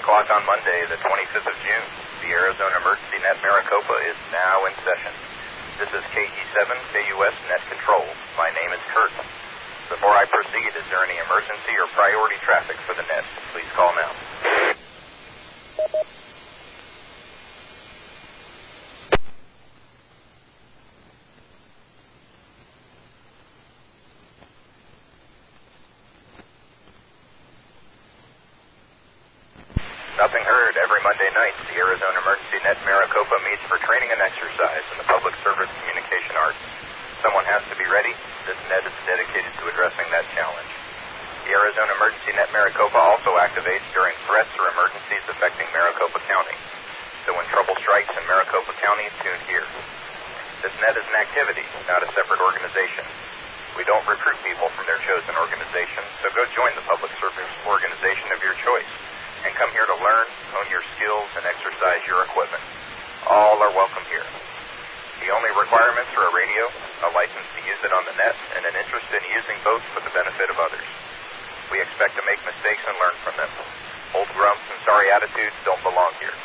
[0.00, 1.86] o'clock on Monday, the 25th of June.
[2.24, 5.12] The Arizona Emergency Net Maricopa is now in session.
[5.76, 6.56] This is KE7
[6.88, 8.08] KUS Net Control.
[8.40, 9.12] My name is Kurt.
[9.92, 13.24] Before I proceed, is there any emergency or priority traffic for the net?
[13.52, 14.12] Please call now.
[30.16, 30.60] Nothing heard.
[31.34, 35.70] Night, the Arizona Emergency Net Maricopa meets for training and exercise in the public service
[35.78, 36.58] communication arts.
[37.22, 38.10] Someone has to be ready.
[38.48, 40.72] This net is dedicated to addressing that challenge.
[41.46, 46.56] The Arizona Emergency Net Maricopa also activates during threats or emergencies affecting Maricopa County.
[47.22, 49.66] So when trouble strikes in Maricopa County, tune here.
[50.66, 53.06] This net is an activity, not a separate organization.
[53.78, 58.34] We don't recruit people from their chosen organization, so go join the public service organization
[58.34, 58.90] of your choice
[59.46, 60.26] and come here to learn,
[61.00, 62.60] skills, and exercise your equipment.
[63.24, 64.28] All are welcome here.
[65.24, 66.68] The only requirements are a radio,
[67.08, 70.04] a license to use it on the net, and an interest in using both for
[70.04, 70.84] the benefit of others.
[71.72, 73.48] We expect to make mistakes and learn from them.
[74.12, 76.36] Old grumps and sorry attitudes don't belong here.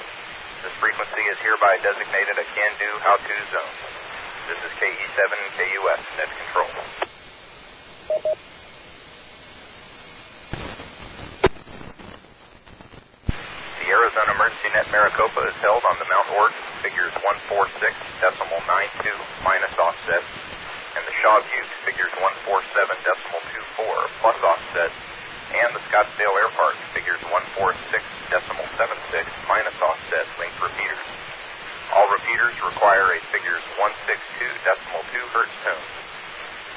[0.63, 3.75] This frequency is hereby designated a can-do, how-to zone.
[4.47, 5.23] This is KE7
[5.59, 6.71] KUS Net Control.
[13.85, 14.69] The Arizona Emergency
[15.35, 17.75] Maricopa is held on the Mount Ord figures 146
[18.23, 19.11] decimal 92
[19.43, 20.23] minus offset,
[20.95, 22.13] and the Shaw Butte figures
[22.47, 22.63] 147
[23.03, 23.43] decimal
[23.75, 24.91] 24 plus offset,
[25.51, 27.67] and the Scottsdale Air Park figures 146
[28.31, 31.03] decimal 76 minus offset linked repeaters.
[31.91, 35.85] All repeaters require a figures 162 decimal 2 hertz tone.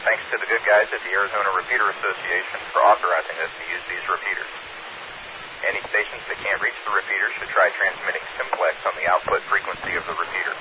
[0.02, 3.84] Thanks to the good guys at the Arizona Repeater Association for authorizing us to use
[3.86, 4.50] these repeaters.
[5.66, 9.98] Any stations that can't reach the repeater should try transmitting simplex on the output frequency
[9.98, 10.54] of the repeater.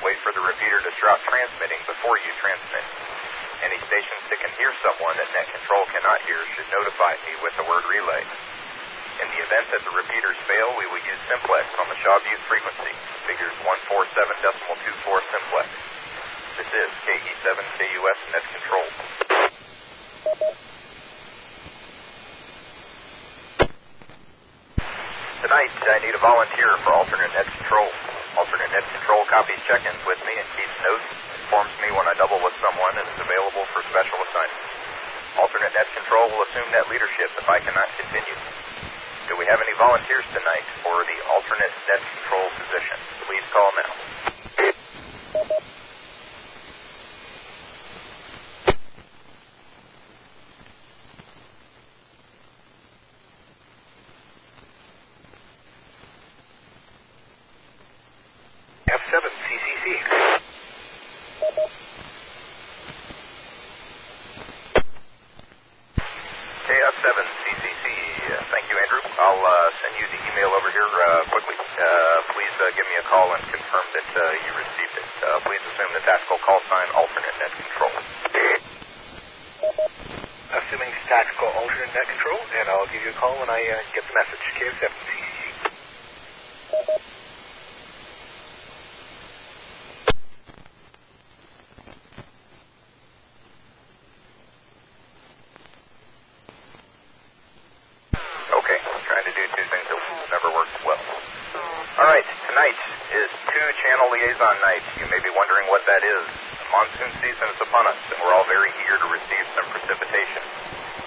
[0.00, 2.84] Wait for the repeater to stop transmitting before you transmit.
[3.60, 7.45] Any stations that can hear someone that net control cannot hear should notify me with
[7.56, 8.22] the word relay.
[9.16, 12.44] In the event that the repeaters fail, we will use simplex on the Shaw Butte
[12.52, 12.92] frequency,
[13.24, 13.56] figures
[13.88, 15.66] 147.24 simplex.
[16.60, 18.88] This is KE7 KUS Net Control.
[25.40, 27.88] Tonight, I need a volunteer for alternate net control.
[28.36, 31.08] Alternate net control copies check-ins with me and keeps notes,
[31.40, 34.65] informs me when I double with someone, and is available for special assignments.
[35.36, 38.36] Alternate net control will assume net leadership if I cannot continue.
[39.28, 42.96] Do we have any volunteers tonight for the alternate net control position?
[43.28, 43.90] Please call now.
[58.88, 59.14] F7
[59.44, 59.86] CCC.
[66.66, 67.84] KF7 CCC.
[68.26, 69.02] Uh, thank you, Andrew.
[69.06, 71.54] I'll uh, send you the email over here uh, quickly.
[71.54, 71.86] Uh,
[72.34, 75.08] please uh, give me a call and confirm that uh, you received it.
[75.22, 77.94] Uh, please assume the tactical call sign alternate net control.
[80.56, 84.02] Assuming tactical alternate net control, and I'll give you a call when I uh, get
[84.02, 84.42] the message.
[84.58, 85.42] KF7 CCC.
[98.46, 99.98] Okay, trying to do two things that
[100.32, 101.02] never worked well.
[101.98, 102.78] All right, tonight
[103.14, 104.82] is two channel liaison night.
[105.02, 106.24] You may be wondering what that is.
[106.70, 110.42] Monsoon season is upon us, and we're all very eager to receive some precipitation.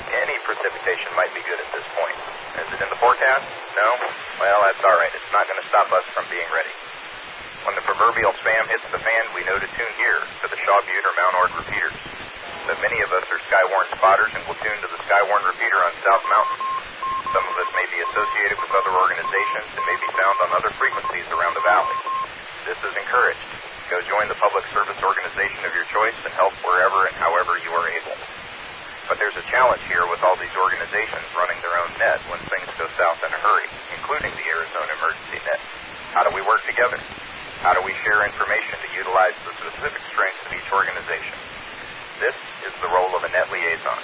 [0.10, 2.18] Any precipitation might be good at this point.
[2.60, 3.46] Is it in the forecast?
[3.78, 3.88] No?
[4.42, 5.14] Well, that's all right.
[5.14, 6.74] It's not going to stop us from being ready.
[7.68, 10.80] When the proverbial spam hits the fan, we know to tune here to the Shaw
[10.88, 11.94] Butte or Mount Ord repeaters.
[12.66, 15.94] But many of us are Skywarn spotters and will tune to the Skywarn repeater on
[16.02, 16.58] South Mountain.
[17.30, 20.74] Some of us may be associated with other organizations and may be found on other
[20.82, 21.94] frequencies around the valley.
[22.66, 23.46] This is encouraged.
[23.94, 27.70] Go join the public service organization of your choice and help wherever and however you
[27.78, 28.18] are able.
[29.06, 32.70] But there's a challenge here with all these organizations running their own net when things
[32.82, 35.62] go south in a hurry, including the Arizona Emergency Net.
[36.18, 36.98] How do we work together?
[37.62, 41.34] How do we share information to utilize the specific strengths of each organization?
[42.22, 42.38] This
[42.70, 44.02] is the role of a net liaison.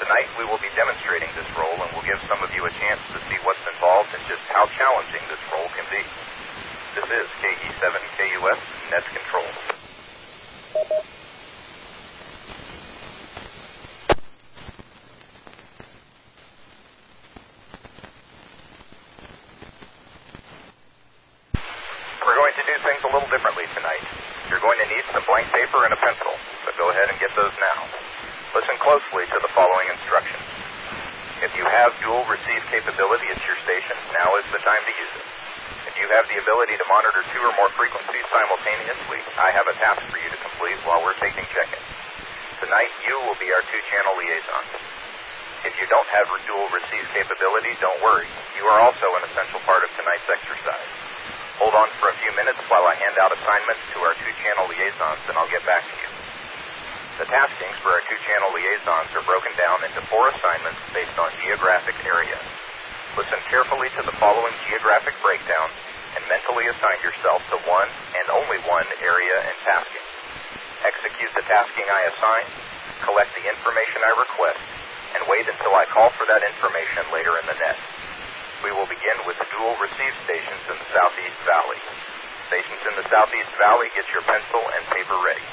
[0.00, 3.00] Tonight we will be demonstrating this role and will give some of you a chance
[3.12, 6.02] to see what's involved and just how challenging this role can be.
[6.96, 7.84] This is KE7
[8.16, 9.52] KUS Net Control.
[22.66, 24.02] do things a little differently tonight.
[24.50, 26.32] You're going to need some blank paper and a pencil,
[26.66, 27.78] so go ahead and get those now.
[28.58, 30.42] Listen closely to the following instructions.
[31.44, 35.14] If you have dual receive capability at your station, now is the time to use
[35.20, 35.28] it.
[35.92, 39.76] If you have the ability to monitor two or more frequencies simultaneously, I have a
[39.80, 41.88] task for you to complete while we're taking check-ins.
[42.60, 44.64] Tonight, you will be our two-channel liaison.
[45.64, 48.28] If you don't have dual receive capability, don't worry.
[48.52, 50.88] You are also an essential part of tonight's exercise.
[51.56, 55.24] Hold on for a few minutes while I hand out assignments to our two-channel liaisons,
[55.32, 56.10] and I'll get back to you.
[57.16, 61.96] The taskings for our two-channel liaisons are broken down into four assignments based on geographic
[62.04, 62.36] area.
[63.16, 65.72] Listen carefully to the following geographic breakdown
[66.16, 70.06] and mentally assign yourself to one and only one area and tasking.
[70.88, 71.44] Execute the
[72.16, 72.46] tasking I assign,
[73.04, 74.60] collect the information I request,
[75.16, 77.78] and wait until I call for that information later in the net.
[78.64, 81.80] We will begin with the dual receive stations in the Southeast Valley.
[82.48, 85.44] Stations in the Southeast Valley, get your pencil and paper ready.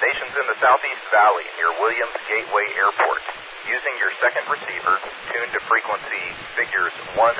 [0.00, 3.22] Stations in the Southeast Valley near Williams Gateway Airport.
[3.64, 5.00] Using your second receiver,
[5.32, 7.32] tune to frequency figures 133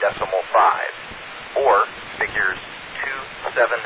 [0.00, 1.84] decimal 5 or
[2.16, 2.56] figures
[3.52, 3.84] 270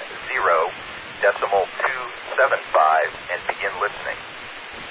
[1.23, 4.19] decimal 275 and begin listening.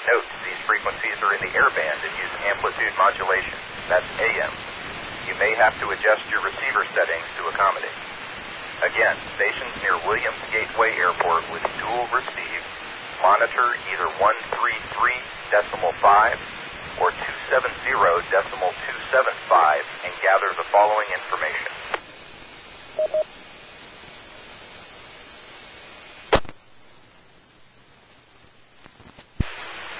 [0.04, 3.56] Note, these frequencies are in the airband and use amplitude modulation.
[3.88, 4.52] That's AM.
[5.28, 7.96] You may have to adjust your receiver settings to accommodate.
[8.84, 9.96] Again, stations near
[10.82, 12.62] Gateway Airport with dual receive
[13.22, 15.14] monitor either 133
[15.54, 17.70] decimal 5 or 270
[18.34, 18.74] decimal
[19.14, 21.70] 275 and gather the following information.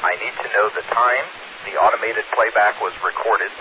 [0.02, 1.26] I need to know the time
[1.62, 3.55] the automated playback was recorded,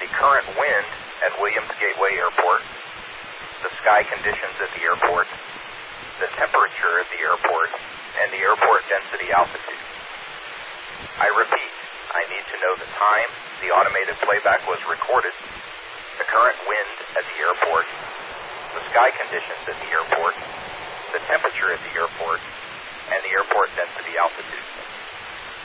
[0.00, 0.88] the current wind
[1.28, 2.64] at Williams Gateway Airport,
[3.60, 5.28] the sky conditions at the airport,
[6.20, 7.70] the temperature at the airport,
[8.20, 9.82] and the airport density altitude.
[11.16, 11.72] I repeat,
[12.12, 13.30] I need to know the time
[13.64, 15.32] the automated playback was recorded,
[16.20, 17.86] the current wind at the airport,
[18.76, 20.36] the sky conditions at the airport,
[21.16, 22.40] the temperature at the airport,
[23.12, 24.66] and the airport density altitude.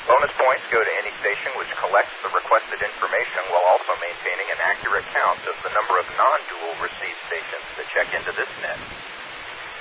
[0.08, 4.60] Bonus points go to any station which collects the requested information while also maintaining an
[4.64, 8.80] accurate count of the number of non-dual receive stations that check into this net.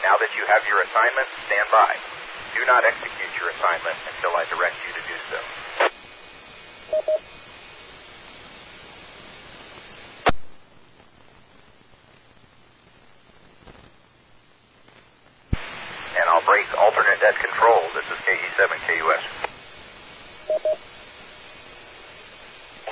[0.07, 1.91] Now that you have your assignment, stand by.
[2.55, 5.39] Do not execute your assignment until I direct you to do so.
[16.15, 17.83] And I'll break alternate net control.
[17.91, 19.27] This is KE7KUS.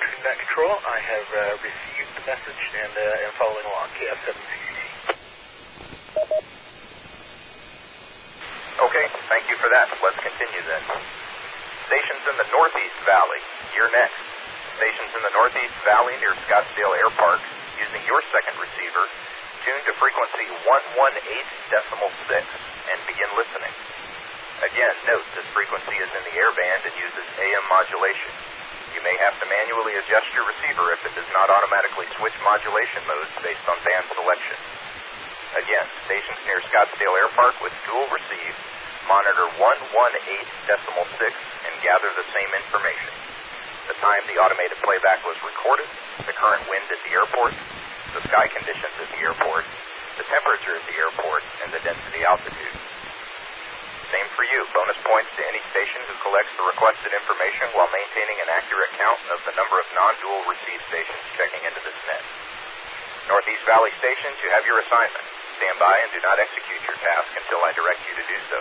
[0.03, 3.87] Alternate control, I have uh, received the message and uh, am following along.
[4.03, 4.74] KF7CCC.
[8.75, 9.87] Okay, thank you for that.
[10.03, 10.83] Let's continue then.
[11.87, 14.19] Stations in the Northeast Valley, you're next.
[14.83, 17.39] Stations in the Northeast Valley near Scottsdale Air Park,
[17.79, 19.05] using your second receiver,
[19.63, 23.75] tune to frequency 118 decimal 6 and begin listening.
[24.67, 28.33] Again, note this frequency is in the airband and uses AM modulation.
[28.91, 33.07] You may have to manually adjust your receiver if it does not automatically switch modulation
[33.07, 34.59] modes based on band selection.
[35.55, 38.55] Again, stations near Scottsdale Air Park with dual receive,
[39.07, 39.63] monitor 118
[40.67, 43.15] decimal 6 and gather the same information.
[43.87, 45.87] The time the automated playback was recorded,
[46.27, 47.55] the current wind at the airport,
[48.19, 49.63] the sky conditions at the airport,
[50.19, 52.75] the temperature at the airport, and the density altitude.
[54.11, 54.63] Same for you.
[54.75, 59.23] Bonus points to any station who collects the requested information while maintaining an accurate count
[59.31, 62.23] of the number of non-dual receive stations checking into this net.
[63.27, 65.34] Northeast Valley stations, you have your assignment.
[65.55, 68.59] Stand by and do not execute your task until I direct you to do so.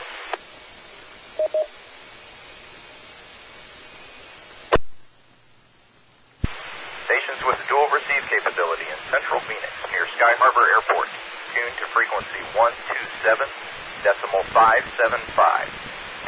[7.09, 11.09] Stations with dual receive capability in Central Phoenix near Sky Harbor Airport.
[11.53, 13.73] Tune to frequency 127
[14.03, 15.33] decimal 575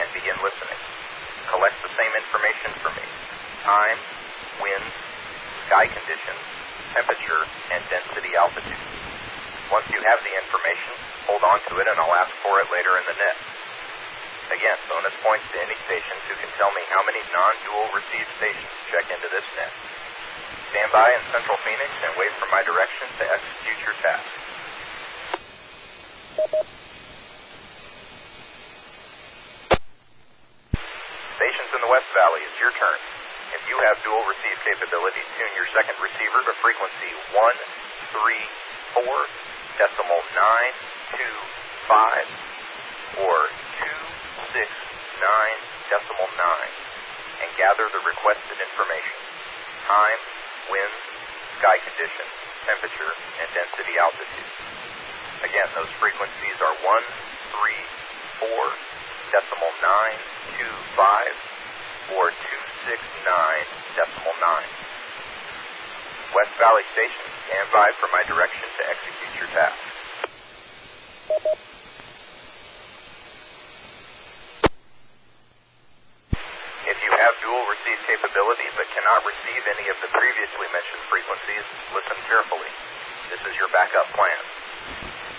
[0.01, 0.81] and begin listening.
[1.51, 3.05] Collect the same information for me.
[3.61, 3.99] Time,
[4.63, 4.85] wind,
[5.67, 6.43] sky conditions,
[6.95, 7.43] temperature,
[7.75, 9.14] and density altitude.
[9.73, 10.93] Once you have the information,
[11.25, 13.33] hold on to it and I'll ask for it later in the net.
[14.53, 18.69] Again, bonus points to any stations who can tell me how many non-dual receive stations
[18.93, 19.73] check into this net.
[20.69, 24.29] Stand by in Central Phoenix and wait for my directions to execute your task.
[31.41, 33.01] Stations in the West Valley, it's your turn.
[33.57, 39.44] If you have dual receive capability, tune your second receiver to frequency 134
[39.75, 43.35] decimal 925 or
[44.55, 44.63] 269
[45.91, 49.19] decimal 9 and gather the requested information.
[49.83, 50.19] Time,
[50.71, 50.95] wind,
[51.59, 52.31] sky conditions,
[52.63, 53.11] temperature,
[53.43, 54.47] and density altitude.
[55.43, 58.47] Again, those frequencies are 134
[59.35, 59.75] decimal
[62.15, 62.95] 925 or 269
[63.99, 64.95] decimal 9.
[66.35, 69.77] West Valley Station, stand by for my direction to execute your task.
[76.85, 81.65] If you have dual receive capability but cannot receive any of the previously mentioned frequencies,
[81.93, 82.71] listen carefully.
[83.29, 84.41] This is your backup plan.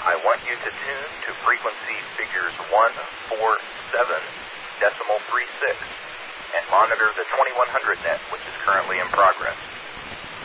[0.07, 3.35] I want you to tune to frequency figures 147
[4.79, 5.43] decimal 36
[6.55, 9.59] and monitor the 2100 net, which is currently in progress.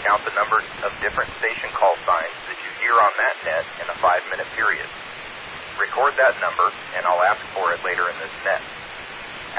[0.02, 3.86] Count the number of different station call signs that you hear on that net in
[3.86, 4.90] a five minute period.
[5.78, 8.66] Record that number, and I'll ask for it later in this net.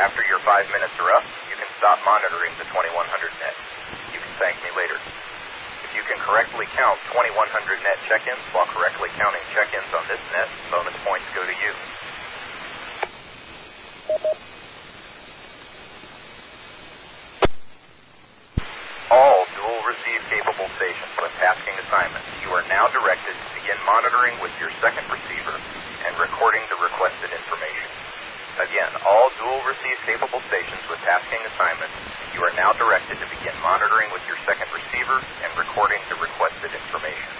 [0.03, 2.91] After your five minutes are up, you can stop monitoring the 2100
[3.39, 3.57] net.
[4.11, 4.99] You can thank me later.
[5.87, 7.29] If you can correctly count 2100
[7.85, 11.73] net check-ins while correctly counting check-ins on this net, bonus points go to you.
[19.13, 20.25] All dual receive
[20.83, 25.55] stations with tasking assignments, you are now directed to begin monitoring with your second receiver
[25.55, 27.91] and recording the requested information.
[28.59, 31.95] Again, all dual receive capable stations with tasking assignments,
[32.35, 36.75] you are now directed to begin monitoring with your second receiver and recording the requested
[36.75, 37.31] information.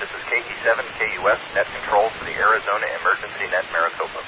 [0.00, 4.24] This is KE7 KUS net control for the Arizona Emergency Net Maricopa.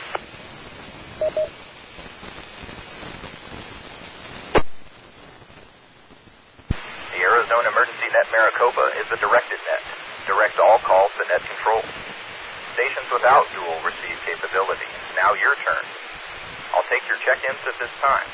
[7.24, 9.82] Arizona Emergency Net Maricopa is a directed net.
[10.28, 11.80] Direct all calls to net control.
[12.76, 14.84] Stations without dual receive capability.
[15.16, 15.84] Now your turn.
[16.76, 18.28] I'll take your check-ins at this time.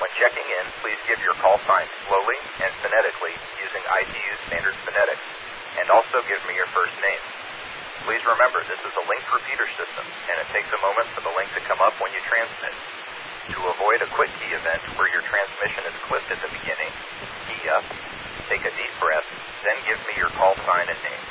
[0.00, 5.28] When checking in, please give your call sign slowly and phonetically using ITU standard phonetics,
[5.76, 7.22] and also give me your first name.
[8.08, 11.34] Please remember this is a linked repeater system, and it takes a moment for the
[11.36, 12.72] link to come up when you transmit.
[13.52, 16.88] To avoid a quick key event where your transmission is clipped at the beginning,
[17.44, 17.84] key up,
[18.48, 19.26] take a deep breath,
[19.64, 21.24] then give me your call sign and name.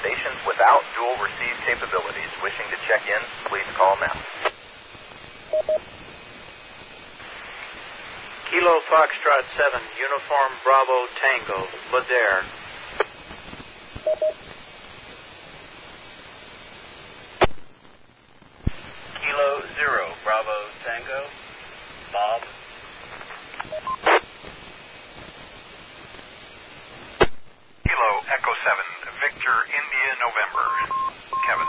[0.00, 4.14] Stations without dual receive capabilities wishing to check in, please call now.
[8.50, 12.42] Kilo Foxtrot 7, Uniform Bravo Tango, Ladare.
[19.20, 21.26] Kilo Zero, Bravo Tango,
[22.12, 22.42] Bob.
[27.98, 28.78] Kilo Echo 7,
[29.18, 30.66] Victor India November.
[31.42, 31.66] Kevin.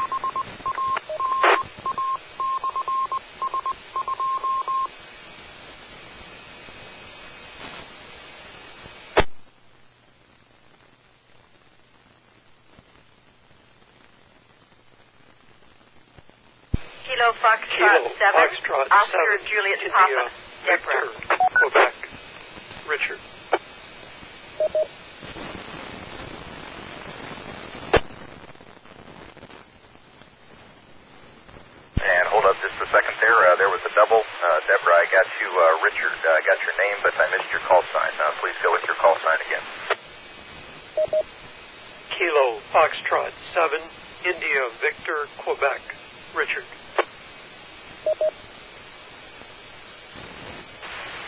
[17.10, 20.30] Kilo Foxtrot Kilo 7, Foxtrot Oscar 7, Juliet India, Papa,
[20.68, 21.10] Victor,
[21.58, 21.96] Quebec,
[22.88, 23.20] Richard.
[32.00, 33.36] And hold up just a second there.
[33.36, 34.24] Uh, there was a double.
[34.24, 35.28] Uh, Deborah, I got
[35.96, 36.08] you.
[36.10, 38.14] Uh, got your name, but I missed your call sign.
[38.20, 39.66] Uh, please go with your call sign again.
[42.14, 43.80] Kilo Foxtrot 7,
[44.28, 45.82] India, Victor, Quebec,
[46.36, 46.68] Richard.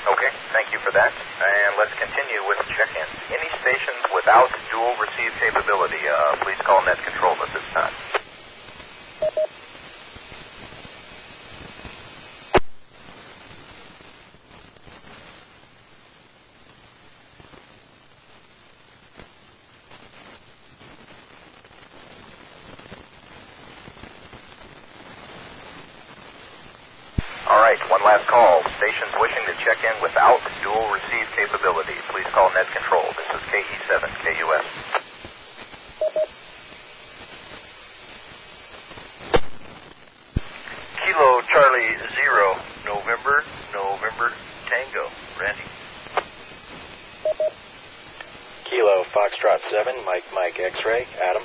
[0.01, 1.13] Okay, thank you for that.
[1.13, 3.15] And let's continue with check-ins.
[3.31, 7.93] Any stations without dual receive capability, uh, please call net control at this time.
[27.51, 28.63] All right, one last call.
[28.79, 33.03] Stations wishing to check in without dual receive capability, please call net control.
[33.11, 34.67] This is KE7 KUS.
[41.03, 43.43] Kilo Charlie Zero, November,
[43.75, 44.31] November
[44.71, 45.67] Tango, Randy.
[48.63, 51.43] Kilo Foxtrot 7, Mike Mike X-Ray, Adam.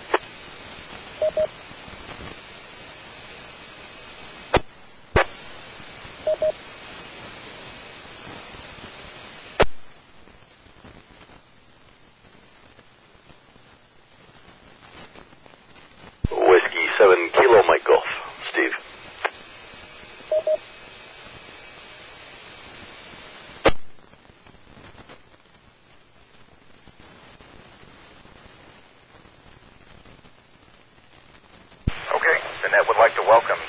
[32.62, 33.60] The net would like to welcome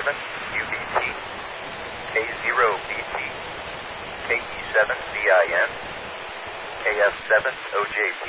[0.00, 0.16] KF7
[0.56, 0.96] UBT,
[2.16, 3.16] K0BT,
[4.32, 5.70] KE7VIN,
[6.80, 7.44] KF7
[7.76, 8.24] OJT,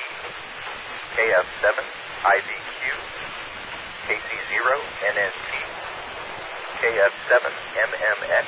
[1.15, 1.67] KF7
[2.27, 2.81] IVQ,
[4.03, 4.67] KC0
[5.15, 5.51] NNT,
[6.83, 7.43] KF7
[7.87, 8.47] MMX,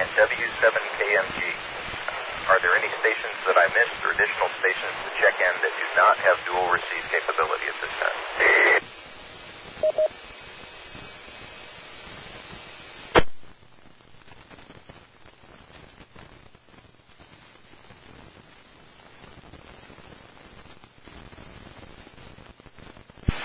[0.00, 1.40] and W7KMG.
[2.48, 5.86] Are there any stations that I missed or additional stations to check in that do
[6.00, 8.12] not have dual receive capability at this time?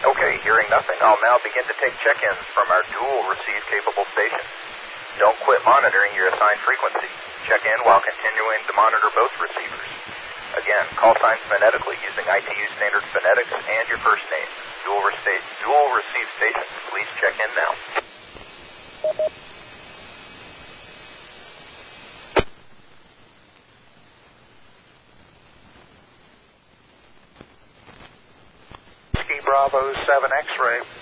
[0.08, 4.39] Okay, hearing nothing, I'll now begin to take check-ins from our dual receive capable station.
[5.19, 7.11] Don't quit monitoring your assigned frequency.
[7.51, 9.91] Check in while continuing to monitor both receivers.
[10.55, 14.49] Again, call signs phonetically using ITU standard phonetics and your first name.
[14.87, 17.71] Dual, dual receive stations, please check in now.
[29.43, 30.96] Bravo 7 X-ray.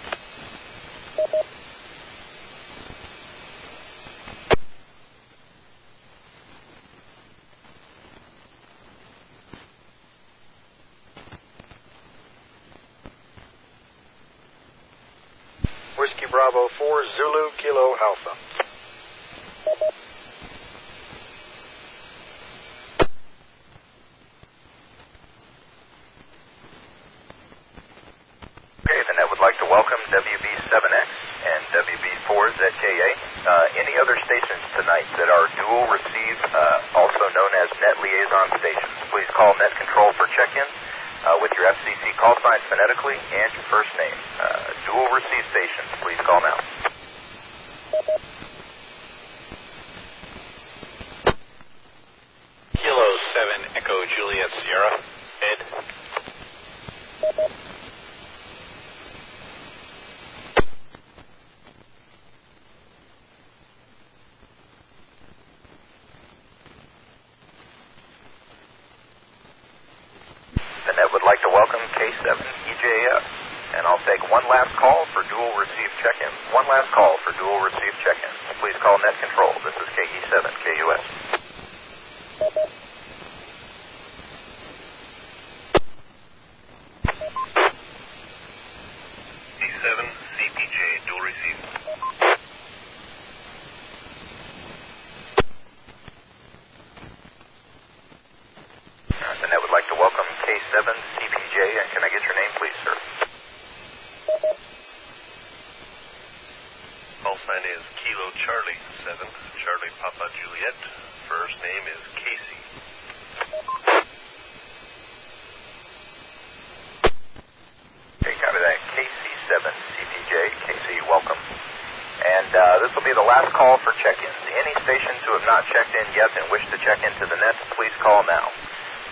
[125.56, 128.52] Not checked in yet and wish to check into the net, please call now.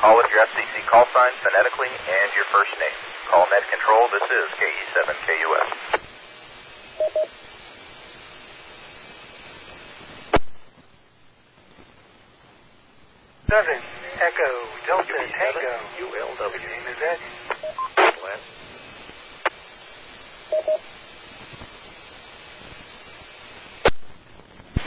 [0.03, 2.99] Call with your FCC call sign phonetically and your first name.
[3.31, 4.11] Call net control.
[4.11, 5.69] This is KE7 KUS.
[13.47, 13.79] Seven
[14.19, 14.51] Echo
[14.83, 15.73] Delta Tango.
[15.95, 16.59] ULW.
[16.59, 17.19] Name is Ed.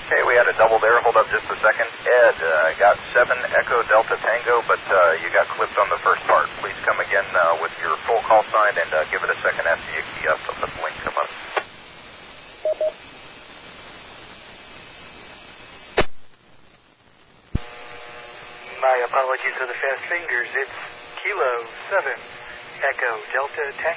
[0.07, 1.03] Okay, we had a double there.
[1.03, 1.91] Hold up just a second.
[2.07, 6.21] Ed, uh, got 7 Echo Delta Tango, but uh, you got clipped on the first
[6.29, 6.53] part.
[6.61, 9.65] Please come again uh, with your full call sign and uh, give it a second
[9.65, 10.37] after you key up.
[10.61, 11.31] Let the link come up.
[18.85, 20.53] My apologies for the fast fingers.
[20.53, 20.77] It's
[21.25, 22.13] Kilo 7
[22.85, 23.96] Echo Delta Tango.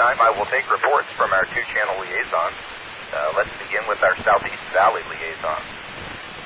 [0.00, 2.56] time, I will take reports from our two channel liaisons.
[3.12, 5.60] Uh, let's begin with our Southeast Valley liaison.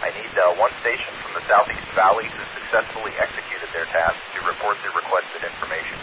[0.02, 4.42] I need uh, one station from the Southeast Valley who successfully executed their task to
[4.50, 6.02] report the requested information.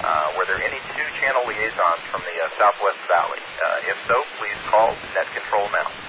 [0.00, 3.44] Uh, were there any two channel liaisons from the uh, Southwest Valley?
[3.60, 6.01] Uh, if so, please call Net Control now.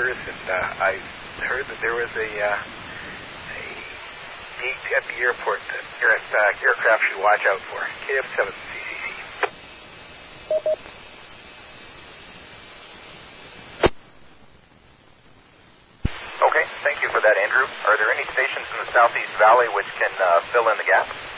[0.00, 0.96] members, and uh, I
[1.44, 3.64] heard that there was a, uh, a
[4.60, 7.80] date at the airport that air, uh, aircraft should watch out for.
[8.08, 8.48] KF7
[16.40, 17.68] Okay, thank you for that, Andrew.
[17.84, 21.29] Are there any stations in the Southeast Valley which can uh, fill in the gap?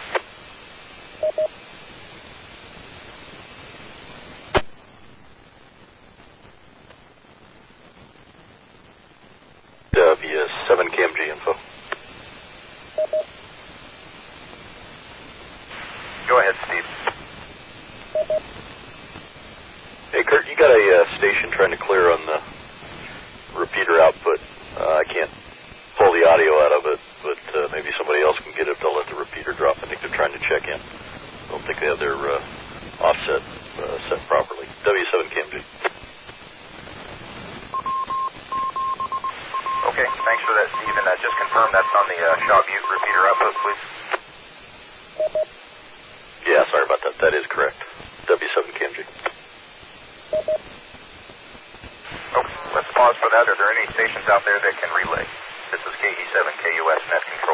[53.03, 53.51] applause for that.
[53.51, 55.27] Are there any stations out there that can relay?
[55.75, 57.52] This is KE7 KUS Net Control.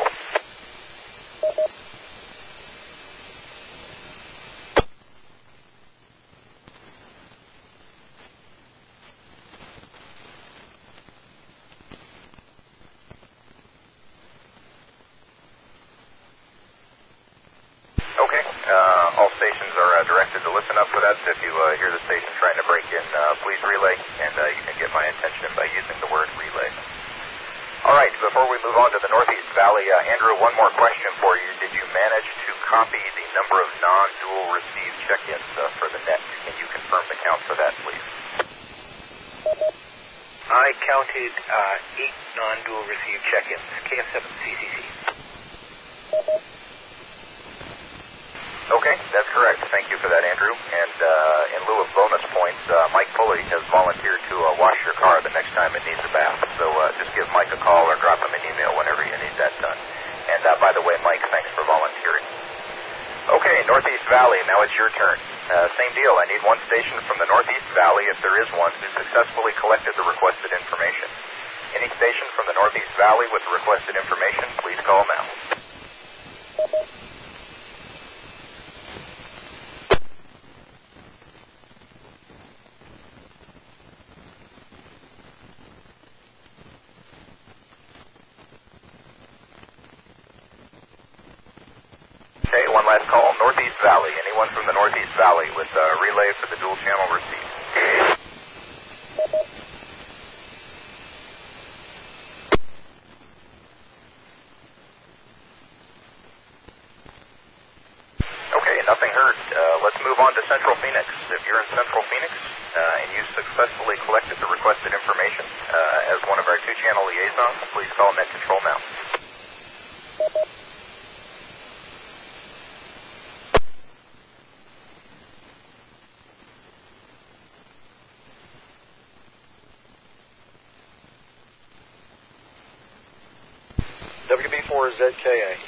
[134.79, 135.59] 4ZKA.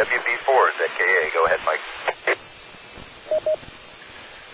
[0.00, 1.84] WB4ZKA, go ahead, Mike.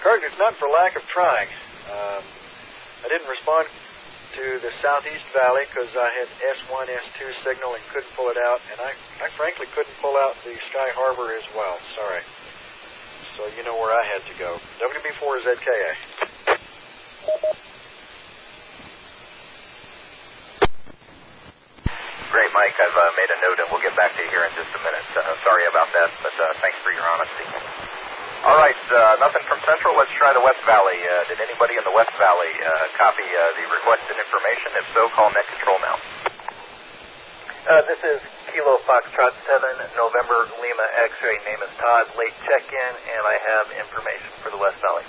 [0.03, 1.47] Kirk, it's not for lack of trying.
[1.87, 2.23] Um,
[3.05, 3.69] I didn't respond
[4.35, 8.59] to the Southeast Valley because I had S1, S2 signal and couldn't pull it out,
[8.73, 8.91] and I,
[9.23, 11.79] I frankly couldn't pull out the Sky Harbor as well.
[11.95, 12.23] Sorry.
[13.39, 14.59] So you know where I had to go.
[14.83, 16.26] WB4 ZKA.
[22.31, 22.79] Great, Mike.
[22.79, 24.79] I've uh, made a note, and we'll get back to you here in just a
[24.79, 25.03] minute.
[25.11, 27.47] Uh, sorry about that, but uh, thanks for your honesty.
[28.47, 29.99] All right, uh, nothing from Central.
[29.99, 31.03] Let's try the West Valley.
[31.03, 34.71] Uh, did anybody in the West Valley uh, copy uh, the requested information?
[34.79, 35.99] If so, call Net Control now.
[37.67, 38.23] Uh, this is
[38.55, 41.43] Kilo Foxtrot 7, November Lima X-ray.
[41.43, 42.07] Name is Todd.
[42.15, 45.03] Late check-in, and I have information for the West Valley.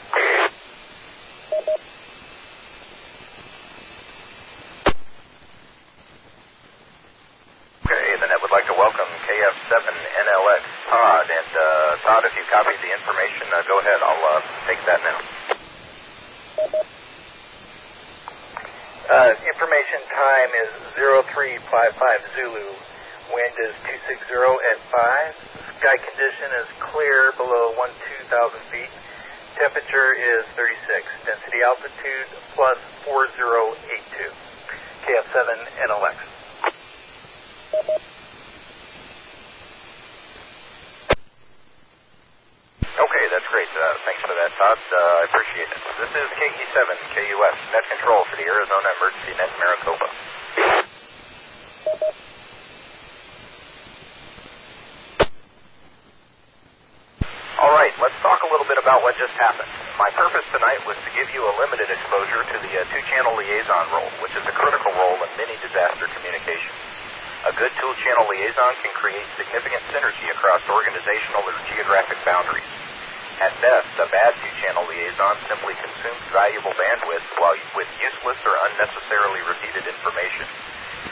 [7.87, 11.25] Okay, the net would like to welcome KF7NLX Todd.
[11.31, 14.01] And uh, Todd, if you copied the information, uh, go ahead.
[14.01, 15.19] I'll uh, take that now.
[19.05, 21.61] Uh, information time is 0355
[22.33, 22.65] Zulu.
[23.29, 23.77] Wind is
[24.09, 24.25] 260
[24.73, 25.37] at 5.
[25.85, 28.25] Sky condition is clear below 12,000
[28.73, 28.89] feet.
[29.61, 31.29] Temperature is 36.
[31.29, 32.25] Density altitude
[32.57, 34.33] plus 4082.
[35.05, 36.17] KF7 and NLX.
[42.97, 43.66] Okay, that's great.
[43.77, 44.79] Uh, thanks for that, Todd.
[44.89, 45.81] Uh, I appreciate it.
[46.01, 50.09] This is KE7 KUS, net control for the Arizona Emergency Net Maricopa.
[57.61, 59.69] All right, let's talk a little bit about what just happened.
[60.01, 63.85] My purpose tonight was to give you a limited exposure to the uh, two-channel liaison
[63.93, 66.81] role, which is a critical role in many disaster communications.
[67.45, 72.65] A good two-channel liaison can create significant synergy across organizational or geographic boundaries.
[73.37, 79.45] At best, a bad two-channel liaison simply consumes valuable bandwidth while with useless or unnecessarily
[79.45, 80.49] repeated information.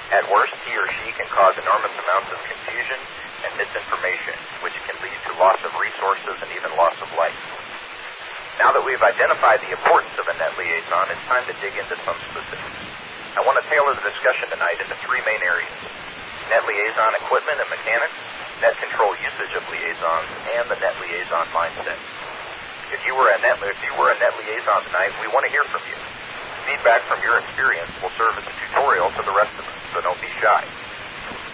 [0.10, 2.98] At worst, he or she can cause enormous amounts of confusion
[3.46, 4.34] and misinformation,
[4.66, 7.38] which can lead to loss of resources and even loss of life.
[8.58, 11.94] Now that we've identified the importance of a net liaison, it's time to dig into
[12.02, 12.82] some specifics.
[13.38, 15.78] I want to tailor the discussion tonight into three main areas.
[16.50, 18.18] Net liaison equipment and mechanics,
[18.64, 22.00] net control usage of liaisons, and the net liaison mindset.
[22.96, 25.52] If you were a net if you were a net liaison tonight, we want to
[25.52, 26.00] hear from you.
[26.64, 30.00] Feedback from your experience will serve as a tutorial to the rest of us, so
[30.00, 30.64] don't be shy.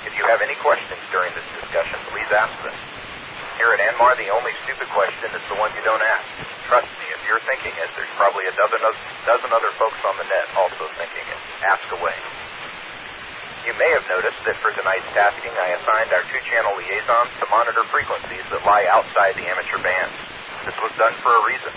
[0.06, 2.78] If you have any questions during this discussion, please ask them.
[3.58, 6.30] Here at Anmar, the only stupid question is the one you don't ask.
[6.70, 8.78] Trust me, if you're thinking it, there's probably a dozen,
[9.26, 11.42] dozen other folks on the net also thinking it.
[11.66, 12.18] Ask away.
[13.66, 17.82] You may have noticed that for tonight's tasking, I assigned our two-channel liaisons to monitor
[17.90, 20.14] frequencies that lie outside the amateur band.
[20.62, 21.74] This was done for a reason.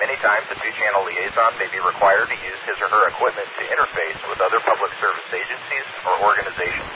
[0.00, 3.62] Many times, the two-channel liaison may be required to use his or her equipment to
[3.68, 6.88] interface with other public service agencies or organizations.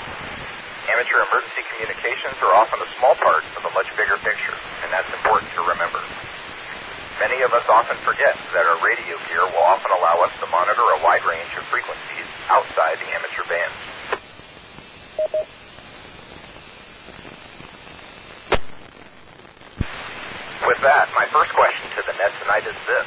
[0.89, 5.13] Amateur emergency communications are often a small part of a much bigger picture, and that's
[5.13, 6.01] important to remember.
[7.21, 10.89] Many of us often forget that our radio gear will often allow us to monitor
[10.97, 13.73] a wide range of frequencies outside the amateur band.
[20.65, 23.05] With that, my first question to the net tonight is this.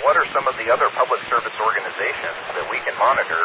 [0.00, 3.36] What are some of the other public service organizations that we can monitor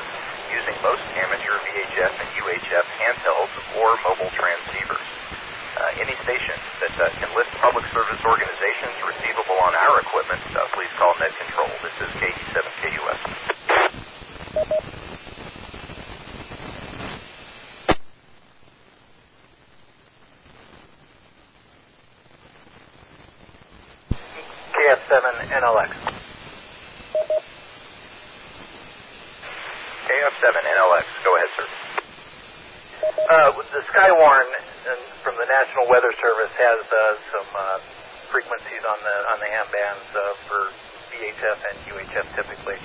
[0.48, 5.04] using most amateur VHF and UHF handhelds or mobile transceivers?
[5.04, 10.64] Uh, any station that uh, can list public service organizations receivable on our equipment, uh,
[10.72, 11.68] please call Net Control.
[11.84, 13.20] This is KE7KUS.
[24.82, 25.94] KF7 NLX.
[30.10, 31.06] KF7NLX.
[31.22, 31.70] Go ahead, sir.
[33.30, 36.98] Uh, the Skywarn uh, from the National Weather Service has uh,
[37.30, 37.78] some uh,
[38.32, 40.74] frequencies on the on the ham bands uh, for
[41.14, 42.82] VHF and UHF typically,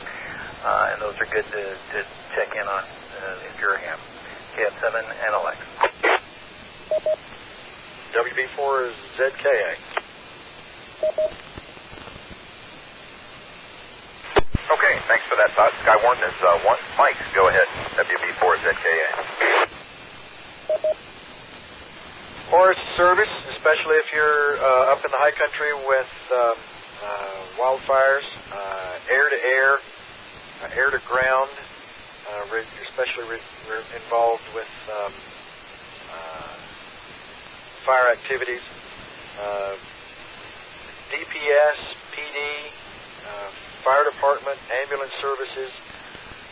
[0.64, 1.62] uh, and those are good to,
[1.96, 2.04] to
[2.36, 3.96] check in on uh, if you're a ham.
[4.52, 5.00] KF7
[5.32, 5.56] NLX.
[8.12, 9.80] WB4 is ZKA.
[14.66, 15.70] Okay, thanks for that, Todd.
[15.86, 16.78] Skywarn is uh, one.
[16.98, 17.68] Mike, go ahead.
[18.02, 19.06] WB4ZKA.
[22.50, 26.58] Forest Service, especially if you're uh, up in the high country with um,
[26.98, 29.78] uh, wildfires, uh, air to air,
[30.62, 31.50] uh, air to ground,
[32.26, 35.12] uh, re- especially re- re- involved with um,
[37.84, 38.62] fire activities.
[41.06, 41.78] DPS,
[42.10, 42.66] PD,
[43.86, 45.70] fire department, ambulance services.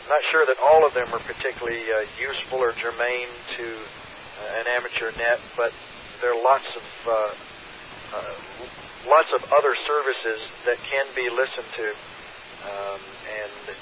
[0.07, 3.27] I'm not sure that all of them are particularly uh, useful or germane
[3.59, 5.75] to uh, an amateur net, but
[6.23, 7.11] there are lots of uh,
[8.15, 8.33] uh,
[9.03, 11.87] lots of other services that can be listened to,
[12.71, 13.75] um, and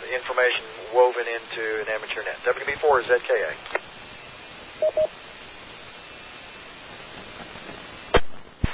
[0.00, 0.64] the information
[0.96, 2.40] woven into an amateur net.
[2.48, 3.52] WB4 is ZKA.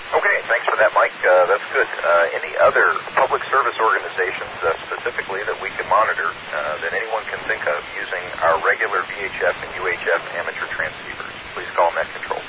[0.09, 1.13] Okay, thanks for that, Mike.
[1.21, 1.85] Uh, that's good.
[1.85, 7.29] Uh, any other public service organizations uh, specifically that we can monitor uh, that anyone
[7.29, 11.35] can think of using our regular VHF and UHF amateur transceivers?
[11.53, 12.41] Please call Net Control.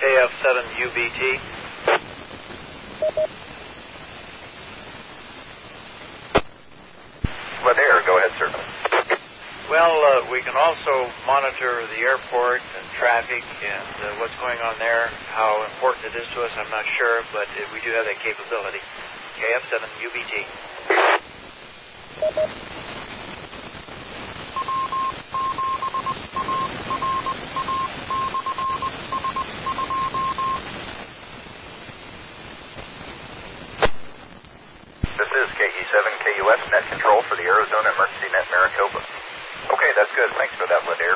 [0.00, 1.20] KF7UBT.
[7.62, 8.81] Ladair, go ahead, sir.
[9.72, 14.76] Well, uh, we can also monitor the airport and traffic and uh, what's going on
[14.76, 15.08] there.
[15.32, 18.84] How important it is to us, I'm not sure, but we do have that capability.
[19.40, 20.44] KF7UBT.
[35.16, 39.21] This is KE7KUS Net Control for the Arizona Emergency Net Maricopa.
[39.70, 40.30] Okay, that's good.
[40.40, 41.14] Thanks for that, Ladair.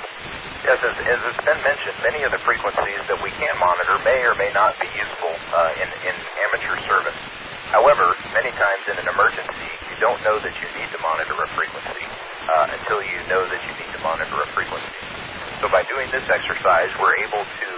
[0.62, 4.22] Yes, as, as has been mentioned, many of the frequencies that we can monitor may
[4.22, 6.14] or may not be useful uh, in, in
[6.50, 7.18] amateur service.
[7.74, 11.48] However, many times in an emergency, you don't know that you need to monitor a
[11.58, 14.98] frequency uh, until you know that you need to monitor a frequency.
[15.62, 17.70] So by doing this exercise, we're able to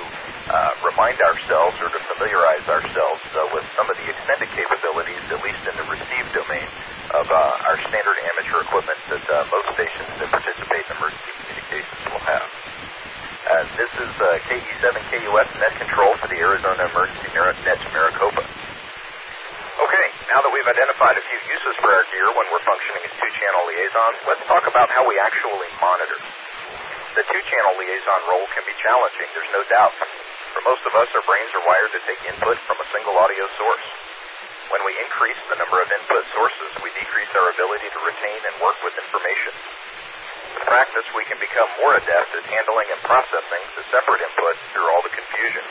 [0.48, 5.40] uh, remind ourselves or to familiarize ourselves uh, with some of the extended capabilities, at
[5.40, 6.68] least in the receive domain,
[7.16, 12.02] of uh, our standard amateur equipment that uh, most stations that participate in emergency communications
[12.12, 12.48] will have.
[13.48, 18.44] Uh, this is uh, KE7KUS net control for the Arizona Emergency Net to Maricopa.
[18.44, 23.12] Okay, now that we've identified a few uses for our gear when we're functioning as
[23.16, 26.18] two-channel liaisons, let's talk about how we actually monitor.
[27.16, 29.96] The two-channel liaison role can be challenging, there's no doubt.
[30.52, 33.48] For most of us, our brains are wired to take input from a single audio
[33.56, 34.07] source.
[34.68, 38.54] When we increase the number of input sources, we decrease our ability to retain and
[38.60, 39.54] work with information.
[40.60, 44.88] In practice, we can become more adept at handling and processing the separate inputs through
[44.92, 45.64] all the confusion.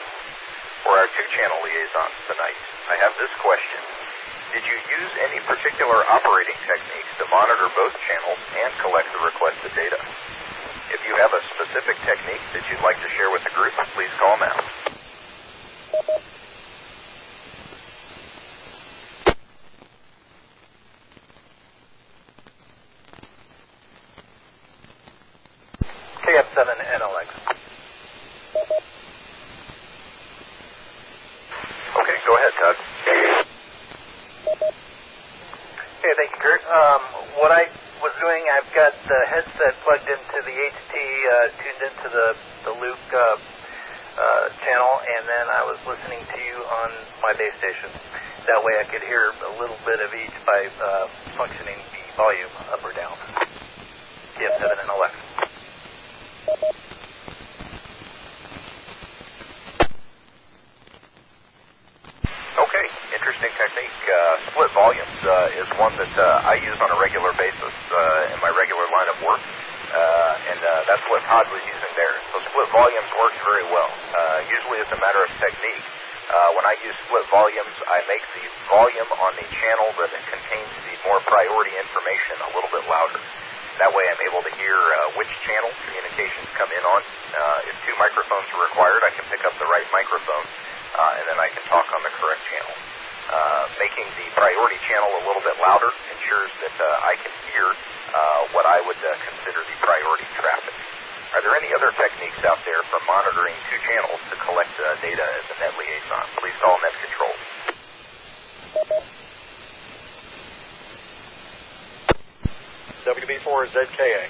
[0.81, 3.81] For our two-channel liaisons tonight, I have this question.
[4.57, 9.77] Did you use any particular operating techniques to monitor both channels and collect the requested
[9.77, 10.01] data?
[10.89, 14.13] If you have a specific technique that you'd like to share with the group, please
[14.17, 14.57] call now.
[26.27, 27.29] KF7NLX.
[31.95, 32.75] Okay, go ahead, Doug.
[35.95, 36.59] Okay, thank you, Kurt.
[36.67, 37.01] Um,
[37.39, 37.71] what I
[38.03, 42.35] was doing, I've got the headset plugged into the HT, uh, tuned into the,
[42.67, 43.39] the Luke uh,
[44.19, 46.91] uh, channel, and then I was listening to you on
[47.23, 47.87] my base station.
[48.51, 51.07] That way I could hear a little bit of each by uh,
[51.39, 53.15] functioning the volume up or down.
[54.35, 55.26] KF7NLX.
[56.47, 56.63] Okay,
[63.11, 63.91] interesting technique.
[64.07, 68.31] Uh, split volumes uh, is one that uh, I use on a regular basis uh,
[68.31, 72.15] in my regular line of work, uh, and uh, that's what Todd was using there.
[72.31, 73.91] So split volumes works very well.
[74.47, 75.83] Usually it's a matter of technique.
[76.55, 80.95] When I use split volumes, I make the volume on the channel that contains the
[81.11, 83.19] more priority information a little bit louder.
[83.77, 87.01] That way I'm able to hear uh, which channel communications come in on.
[87.29, 90.45] Uh, if two microphones are required, I can pick up the right microphone,
[90.97, 92.73] uh, and then I can talk on the correct channel.
[93.27, 97.65] Uh, making the priority channel a little bit louder ensures that uh, I can hear
[97.69, 100.73] uh, what I would uh, consider the priority traffic.
[101.37, 105.21] Are there any other techniques out there for monitoring two channels to collect uh, data
[105.21, 106.25] as a net liaison?
[106.41, 107.35] Please call net control.
[113.07, 114.23] WB4 is ZKA.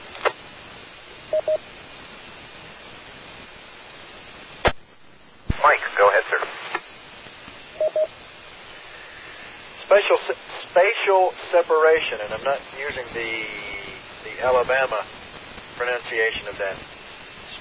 [5.63, 6.41] Mike, go ahead, sir.
[9.85, 10.37] Spatial se-
[10.69, 13.49] spatial separation, and I'm not using the
[14.29, 15.01] the Alabama
[15.75, 16.77] pronunciation of that.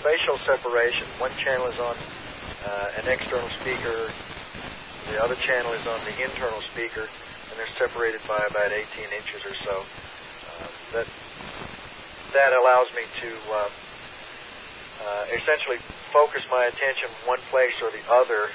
[0.00, 1.08] Spatial separation.
[1.18, 4.12] One channel is on uh, an external speaker,
[5.08, 8.84] the other channel is on the internal speaker, and they're separated by about 18
[9.16, 9.80] inches or so.
[10.94, 11.06] That
[12.32, 13.70] that allows me to uh,
[15.02, 15.78] uh, essentially
[16.12, 18.50] focus my attention one place or the other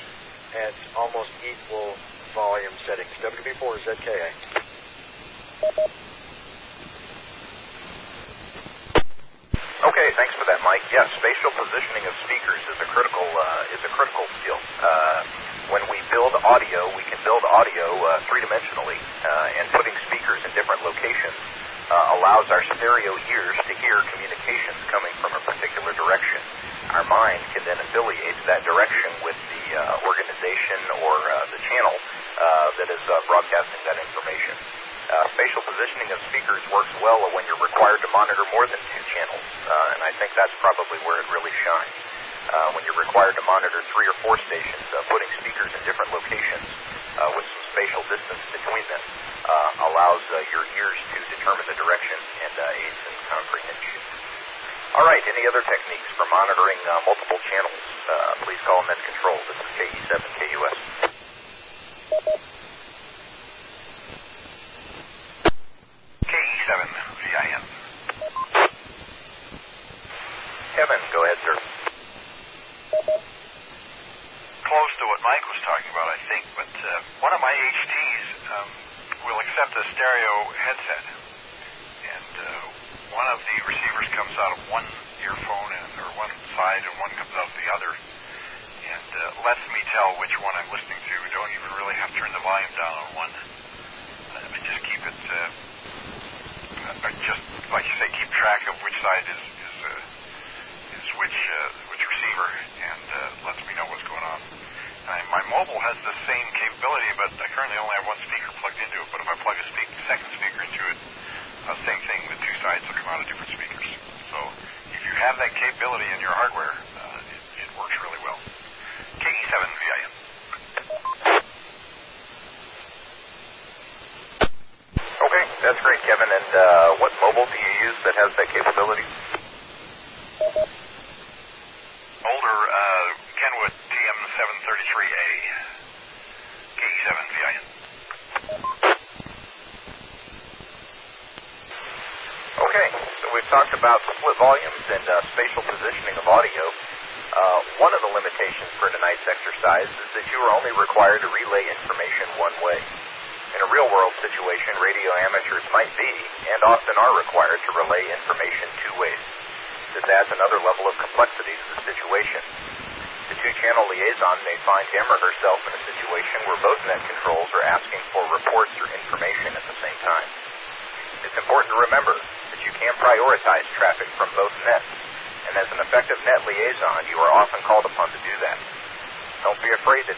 [0.55, 1.95] at almost equal
[2.35, 3.11] volume settings.
[3.19, 4.29] WB4 is ZKA.
[9.81, 10.85] Okay, thanks for that, Mike.
[10.93, 14.61] Yes, spatial positioning of speakers is a critical uh, is a critical skill.
[14.79, 15.19] Uh,
[15.73, 20.39] when we build audio, we can build audio uh, three dimensionally, uh, and putting speakers
[20.45, 21.60] in different locations
[21.91, 26.39] uh, allows our stereo ears to hear communications coming from a particular direction.
[26.95, 31.91] Our mind can then affiliate that direction with the uh, organization or uh, the channel
[31.91, 34.55] uh, that is uh, broadcasting that information.
[35.11, 39.03] Uh, spatial positioning of speakers works well when you're required to monitor more than two
[39.11, 39.43] channels,
[39.91, 41.95] and I think that's probably where it really shines.
[42.71, 46.63] When you're required to monitor three or four stations, putting speakers in different locations
[47.35, 49.03] with some spatial distance between them
[49.45, 53.97] uh, allows uh, your ears to determine the direction and uh, aids in comprehension.
[54.91, 57.79] All right, any other techniques for monitoring uh, multiple channels?
[58.05, 59.39] Uh, please call Net Control.
[59.47, 59.71] This is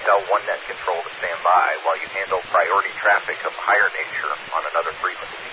[0.03, 3.53] be afraid tell one net control to stand by while you handle priority traffic of
[3.55, 5.47] higher nature on another frequency.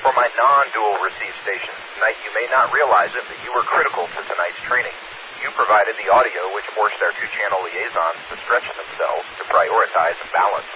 [0.00, 4.06] For my non-dual receive stations tonight, you may not realize it, but you were critical
[4.06, 4.94] to tonight's training.
[5.42, 10.30] You provided the audio which forced our two-channel liaisons to stretch themselves to prioritize and
[10.32, 10.70] balance.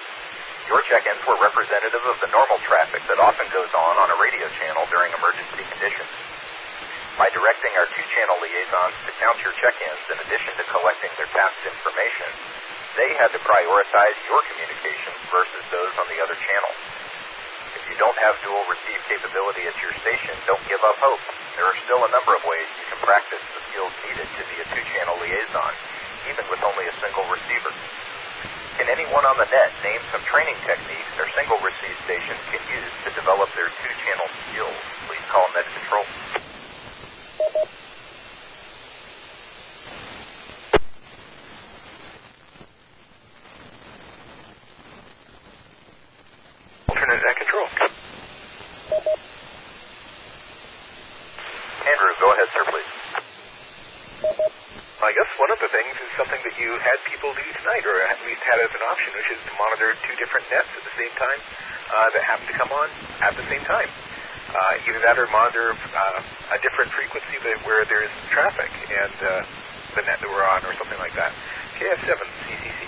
[0.68, 4.46] Your check-ins were representative of the normal traffic that often goes on on a radio
[4.61, 6.32] channel during emergency conditions.
[7.20, 11.60] By directing our two-channel liaisons to count your check-ins in addition to collecting their tasked
[11.68, 12.28] information,
[12.96, 16.72] they had to prioritize your communications versus those on the other channel.
[17.76, 21.20] If you don't have dual receive capability at your station, don't give up hope.
[21.52, 24.56] There are still a number of ways you can practice the skills needed to be
[24.64, 25.72] a two-channel liaison,
[26.32, 27.72] even with only a single receiver.
[28.80, 32.92] Can anyone on the net name some training techniques their single receive stations can use
[33.04, 34.78] to develop their two-channel skills?
[35.12, 36.08] Please call Net Control.
[46.93, 47.64] Alternate net control.
[51.83, 52.93] Andrew, go ahead, sir, please.
[55.03, 57.97] I guess one of the things is something that you had people do tonight, or
[58.12, 60.95] at least had as an option, which is to monitor two different nets at the
[61.01, 61.41] same time
[61.97, 62.93] uh, that happen to come on
[63.24, 63.89] at the same time.
[64.53, 66.20] Uh, either that or monitor uh,
[66.53, 69.40] a different frequency that, where there's traffic and uh,
[69.96, 71.32] the net that we're on, or something like that.
[71.80, 72.80] KF7 CCC.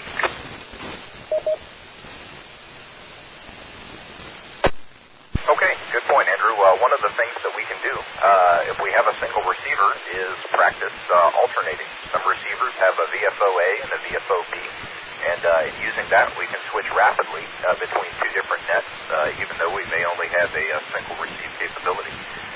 [5.44, 6.52] Okay, good point, Andrew.
[6.52, 9.44] Uh, one of the things that we can do, uh, if we have a single
[9.48, 9.90] receiver,
[10.20, 11.88] is practice uh, alternating.
[12.12, 14.56] Some receivers have a VFO A and a VFO B,
[15.24, 19.40] and uh, in using that, we can switch rapidly uh, between two different nets, uh,
[19.40, 22.12] even though we may only have a, a single receive capability.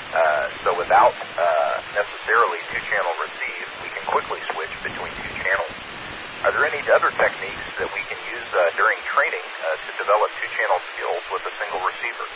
[0.09, 5.73] Uh, so without uh, necessarily two-channel receive, we can quickly switch between two channels.
[6.45, 10.29] Are there any other techniques that we can use uh, during training uh, to develop
[10.41, 12.27] two-channel skills with a single receiver?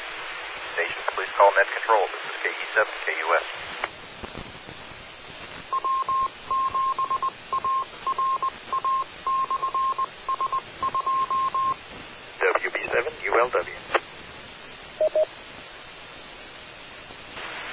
[0.73, 2.01] stations, please call Net Control.
[2.09, 3.72] This is KE7 KUS.
[13.33, 13.49] WB7 ULW.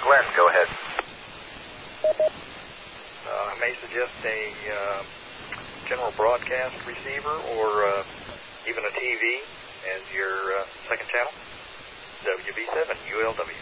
[0.03, 0.69] Glenn, go ahead.
[2.09, 2.29] Uh,
[3.29, 5.03] I may suggest a uh,
[5.87, 8.03] general broadcast receiver or uh,
[8.69, 9.41] even a TV
[9.95, 11.33] as your uh, second channel.
[12.25, 13.61] WB7 ULW.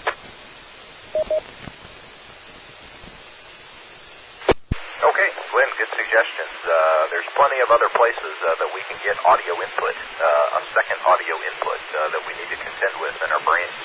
[4.99, 6.55] Okay, Glenn, good suggestions.
[6.67, 6.75] Uh,
[7.15, 10.99] there's plenty of other places uh, that we can get audio input, uh, a second
[11.07, 13.79] audio input uh, that we need to contend with in our brains.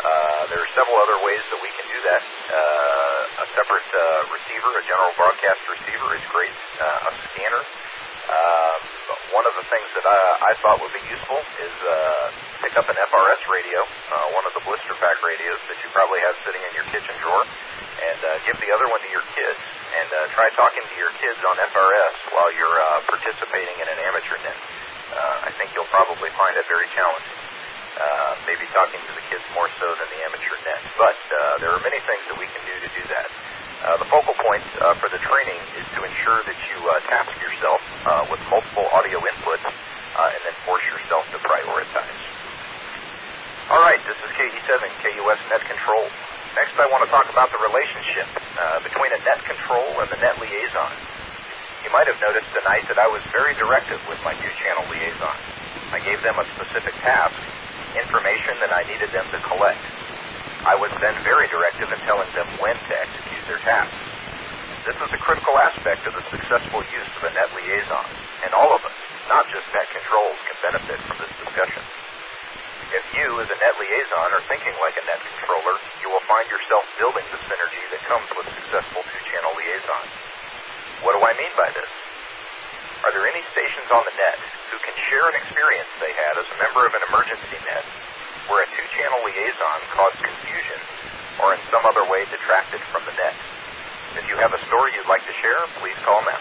[0.00, 2.22] Uh, there are several other ways that we can do that.
[2.48, 6.56] Uh, a separate uh, receiver, a general broadcast receiver, is great.
[6.80, 7.62] Uh, a scanner.
[8.32, 8.80] Um,
[9.36, 10.18] one of the things that I,
[10.50, 12.32] I thought would be useful is uh,
[12.64, 16.18] pick up an FRS radio, uh, one of the blister pack radios that you probably
[16.24, 17.44] have sitting in your kitchen drawer,
[17.96, 19.60] and uh, give the other one to your kids,
[19.96, 23.98] and uh, try talking to your kids on FRS while you're uh, participating in an
[24.04, 24.58] amateur net.
[25.12, 27.38] Uh, I think you'll probably find it very challenging.
[27.96, 30.82] Uh, maybe talking to the kids more so than the amateur net.
[31.00, 33.28] But uh, there are many things that we can do to do that.
[33.80, 37.32] Uh, the focal point uh, for the training is to ensure that you uh, task
[37.40, 42.20] yourself uh, with multiple audio inputs uh, and then force yourself to prioritize.
[43.72, 46.04] All right, this is KE7, KUS Net Control.
[46.56, 48.24] Next, I want to talk about the relationship
[48.56, 50.88] uh, between a net control and the net liaison.
[51.84, 55.36] You might have noticed tonight that I was very directive with my two channel liaison.
[55.92, 57.36] I gave them a specific task,
[58.00, 59.84] information that I needed them to collect.
[60.64, 63.92] I was then very directive in telling them when to execute their task.
[64.88, 68.04] This is a critical aspect of the successful use of a net liaison,
[68.48, 68.96] and all of us,
[69.28, 71.84] not just net controls, can benefit from this discussion.
[72.94, 76.46] If you, as a net liaison, are thinking like a net controller, you will find
[76.46, 80.02] yourself building the synergy that comes with successful two-channel liaison.
[81.02, 81.90] What do I mean by this?
[83.04, 84.38] Are there any stations on the net
[84.72, 87.84] who can share an experience they had as a member of an emergency net
[88.48, 90.80] where a two-channel liaison caused confusion
[91.42, 93.36] or in some other way detracted from the net?
[94.16, 96.40] If you have a story you'd like to share, please call now.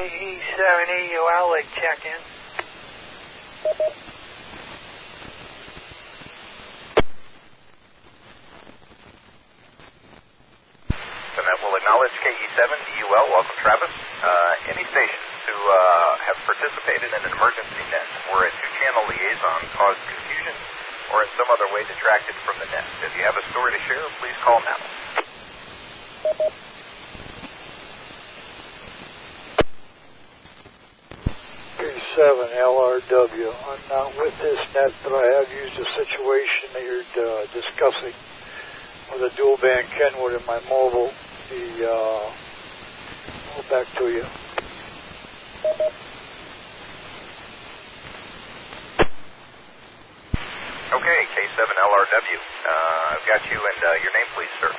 [0.00, 2.20] E7EUL Lake check-in.
[11.30, 13.26] And that will acknowledge KE7 DUL.
[13.28, 13.92] Welcome, Travis.
[14.24, 15.76] Uh, any stations who uh,
[16.32, 20.56] have participated in an emergency net where a two-channel liaison caused confusion
[21.12, 22.88] or in some other way detracted from the net.
[23.04, 24.80] If you have a story to share, please call now.
[32.20, 33.48] LRW.
[33.48, 38.12] I'm not with this net, but I have used a situation that you're uh, discussing
[39.12, 41.10] with a dual band Kenwood in my mobile.
[41.48, 42.30] The uh,
[43.56, 44.24] I'll back to you.
[50.92, 52.40] Okay, K7LRW.
[52.68, 54.72] Uh, I've got you, and uh, your name, please, sir.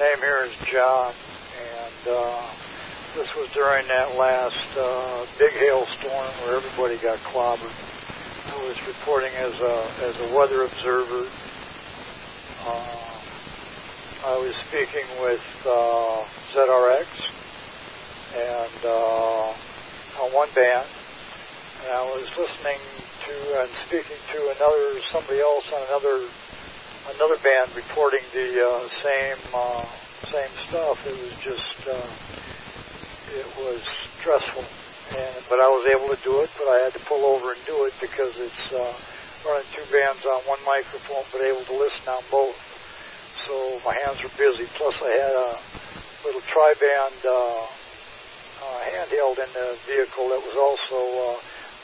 [0.00, 1.12] Name here is John,
[1.60, 2.69] and uh,
[3.14, 7.74] this was during that last uh, big hailstorm where everybody got clobbered.
[8.46, 11.26] I was reporting as a as a weather observer.
[12.66, 13.10] Uh,
[14.26, 17.06] I was speaking with uh, ZRX
[18.36, 20.86] and uh, on one band,
[21.82, 22.78] and I was listening
[23.26, 26.28] to and speaking to another somebody else on another
[27.16, 29.84] another band reporting the uh, same uh,
[30.30, 30.98] same stuff.
[31.06, 32.06] It was just uh,
[33.32, 33.80] it was
[34.20, 34.64] stressful,
[35.14, 36.50] and but I was able to do it.
[36.58, 38.94] But I had to pull over and do it because it's uh,
[39.46, 42.58] running two bands on one microphone, but able to listen on both.
[43.46, 44.68] So my hands were busy.
[44.76, 45.50] Plus, I had a
[46.26, 47.64] little tri-band uh,
[48.60, 51.38] uh, handheld in the vehicle that was also uh,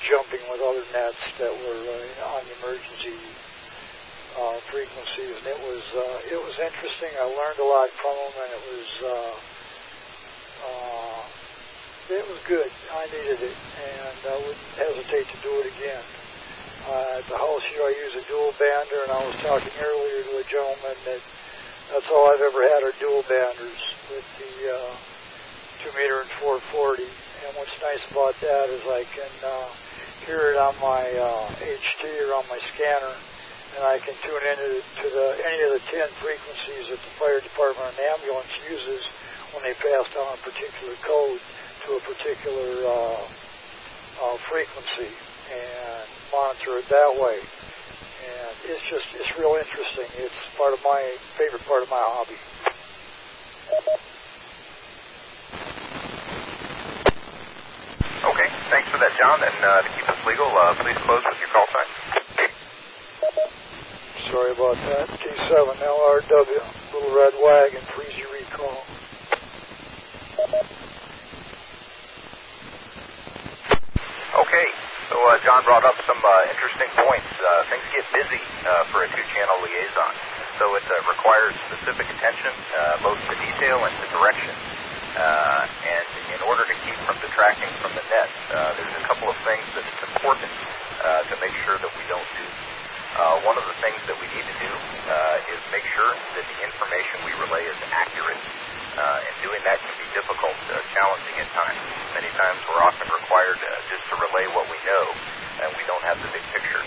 [0.05, 3.17] jumping with other nets that were uh, on emergency
[4.37, 7.09] uh, frequencies, and it was uh, it was interesting.
[7.17, 9.33] I learned a lot from them, and it was uh,
[10.65, 11.21] uh,
[12.13, 12.71] it was good.
[12.95, 16.05] I needed it, and I wouldn't hesitate to do it again.
[16.87, 20.23] Uh, at the house here, I use a dual bander, and I was talking earlier
[20.23, 21.23] to a gentleman that
[21.91, 24.95] that's all I've ever had are dual banders with the uh,
[25.83, 27.03] two meter and 440.
[27.03, 29.71] And what's nice about that is I can uh,
[30.27, 33.15] hear it on my uh, HT or on my scanner
[33.77, 37.45] and I can tune into to the any of the ten frequencies that the fire
[37.45, 39.05] department and ambulance uses
[39.55, 41.41] when they pass down a particular code
[41.87, 43.23] to a particular uh,
[44.23, 45.13] uh, frequency
[45.53, 47.39] and monitor it that way.
[47.39, 50.09] And it's just it's real interesting.
[50.19, 51.03] It's part of my
[51.39, 52.39] favorite part of my hobby.
[58.27, 59.39] Okay, thanks for that, John.
[59.39, 61.89] And uh, to keep us legal, uh, please close with your call sign.
[64.31, 65.07] Sorry about that.
[65.23, 68.83] K7 LRW, Little Red Wagon, freeze your recall.
[70.37, 70.53] Okay,
[75.09, 77.25] so uh, John brought up some uh, interesting points.
[77.41, 80.13] Uh, things get busy uh, for a two-channel liaison,
[80.61, 84.53] so it uh, requires specific attention, uh, both to detail and to direction.
[85.17, 86.05] And
[86.37, 88.29] in order to keep from detracting from the net,
[88.77, 92.45] there's a couple of things that it's important to make sure that we don't do.
[93.49, 94.69] One of the things that we need to do
[95.49, 98.37] is make sure that the information we relay is accurate.
[98.97, 101.77] Uh, and doing that can be difficult, uh, challenging at times.
[102.17, 105.05] Many times we're often required uh, just to relay what we know,
[105.61, 106.81] and we don't have the big picture.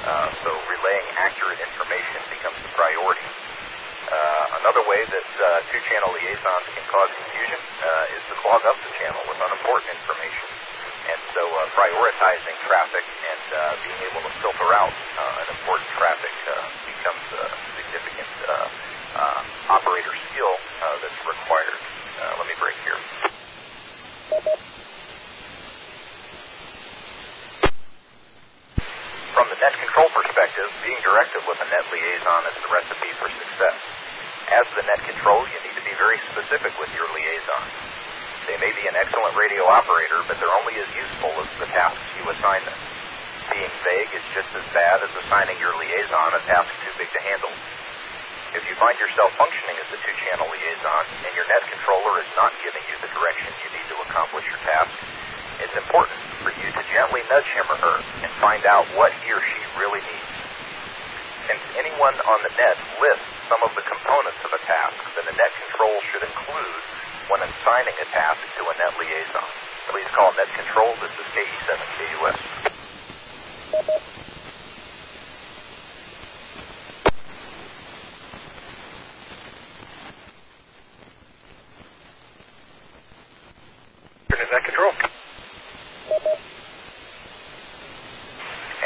[0.00, 3.28] Uh, so relaying accurate information becomes the priority.
[4.08, 8.80] Uh, another way that uh, two-channel liaisons can cause confusion uh, is to clog up
[8.80, 10.48] the channel with unimportant information.
[11.12, 16.34] And so uh, prioritizing traffic and uh, being able to filter out uh, unimportant traffic
[16.48, 16.56] uh,
[16.88, 17.44] becomes a
[17.76, 18.68] significant uh,
[19.20, 19.40] uh,
[19.76, 21.76] operator skill that's required.
[22.16, 22.96] Uh, let me break here.
[29.36, 33.28] From the net control perspective, being directive with a net liaison is the recipe for
[33.28, 33.76] success.
[34.56, 37.62] As the net control, you need to be very specific with your liaison.
[38.48, 42.02] They may be an excellent radio operator, but they're only as useful as the tasks
[42.16, 42.80] you assign them.
[43.52, 47.20] Being vague is just as bad as assigning your liaison a task too big to
[47.20, 47.52] handle.
[48.50, 52.50] If you find yourself functioning as a two-channel liaison and your net controller is not
[52.60, 54.90] giving you the direction you need to accomplish your task,
[55.62, 57.96] it's important for you to gently nudge him or her
[58.26, 60.34] and find out what he or she really needs.
[61.46, 65.34] Since anyone on the net lists some of the components of a task that a
[65.34, 66.82] net control should include
[67.34, 69.42] when assigning a task to a net liaison.
[69.90, 70.94] Please call net control.
[71.02, 72.70] This is KE7KUS.
[84.30, 84.92] Turn in that control.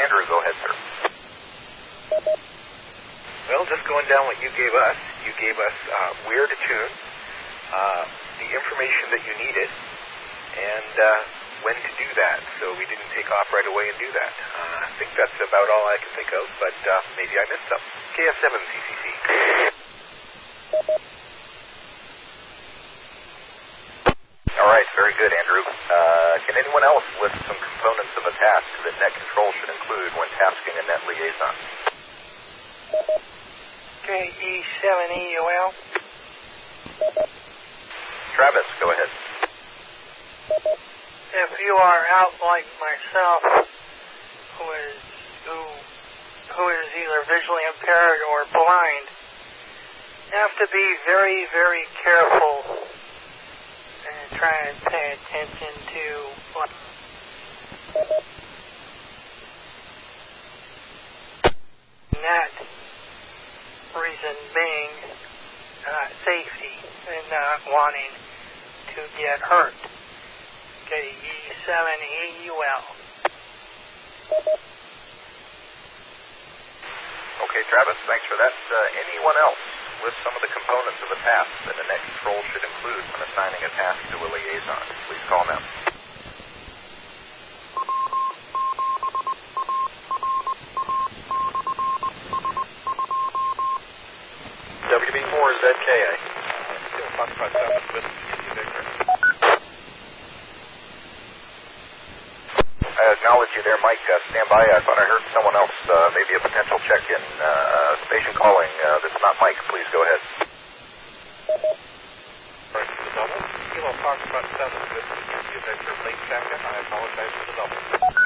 [0.01, 0.73] Andrew, go ahead, sir.
[3.45, 6.93] Well, just going down what you gave us, you gave us uh, where to tune,
[7.71, 8.03] uh,
[8.39, 9.69] the information that you needed,
[10.55, 11.21] and uh,
[11.63, 12.43] when to do that.
[12.59, 14.31] So we didn't take off right away and do that.
[14.53, 17.67] Uh, I think that's about all I can think of, but uh, maybe I missed
[17.71, 17.83] some.
[18.15, 19.05] KF7CCC.
[24.55, 25.63] All right, very good, Andrew.
[25.67, 30.11] Uh, can anyone else list some components of a task that net control should include
[30.15, 31.55] when tasking a net liaison?
[34.07, 35.67] KE7EUL.
[36.95, 39.11] Travis, go ahead.
[41.35, 43.67] If you are out like myself,
[44.57, 44.95] who is
[45.43, 45.59] who
[46.55, 49.07] who is either visually impaired or blind,
[50.31, 52.79] you have to be very, very careful
[54.07, 56.05] and try and pay attention to
[56.53, 56.69] what
[62.23, 62.51] that
[63.99, 65.04] reason being
[65.85, 66.73] uh, safety
[67.07, 68.11] and not wanting
[68.97, 69.77] to get hurt.
[70.85, 72.83] Okay, E7EUL.
[77.35, 78.53] Okay, Travis, thanks for that.
[78.53, 79.61] Uh, anyone else
[80.03, 83.21] list some of the components of a task that a net control should include when
[83.29, 84.83] assigning a task to a liaison?
[85.07, 85.84] Please call now.
[95.45, 96.11] WB4ZKA.
[97.15, 98.05] Foxtrot 7 with
[98.57, 98.83] Victor.
[102.81, 104.01] I acknowledge you there, Mike.
[104.09, 104.65] Uh, stand by.
[104.65, 108.71] I thought I heard someone else, uh, maybe a potential check-in uh, station calling.
[108.81, 109.59] Uh, that's not Mike.
[109.69, 110.21] Please go ahead.
[112.73, 113.41] First the double.
[113.69, 115.93] Kilo Foxtrot 7 with Indy Victor.
[116.09, 116.57] Late check-in.
[116.65, 118.24] I apologize for the double.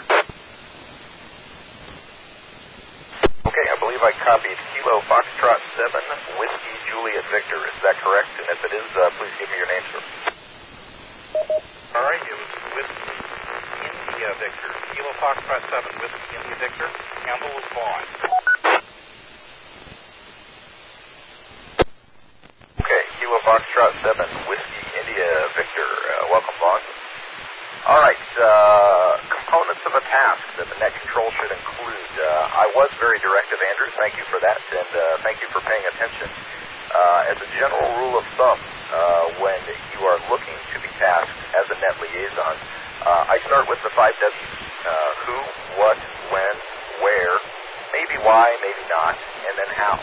[3.39, 5.95] Okay, I believe I copied Kilo Foxtrot 7,
[6.43, 7.55] Whiskey Juliet Victor.
[7.63, 8.27] Is that correct?
[8.35, 10.03] And if it is, uh, please give me your name, sir.
[11.95, 13.15] All right, it was Whiskey
[13.87, 14.71] India Victor.
[14.91, 16.87] Kilo Foxtrot 7, Whiskey India Victor.
[17.23, 18.05] Campbell was Vaughn.
[22.75, 25.87] Okay, Kilo Foxtrot 7, Whiskey India Victor.
[25.87, 26.83] Uh, welcome, Vaughn.
[27.87, 29.28] All right, uh,
[29.69, 32.09] components of a task that the net control should include.
[32.17, 33.89] Uh, I was very directive, Andrew.
[34.01, 36.25] Thank you for that, and uh, thank you for paying attention.
[36.89, 39.61] Uh, as a general rule of thumb, uh, when
[39.93, 42.55] you are looking to be tasked as a net liaison,
[43.05, 44.57] uh, I start with the five W's.
[44.81, 45.37] Uh, who,
[45.77, 46.01] what,
[46.33, 46.55] when,
[47.05, 47.35] where,
[47.93, 49.95] maybe why, maybe not, and then how.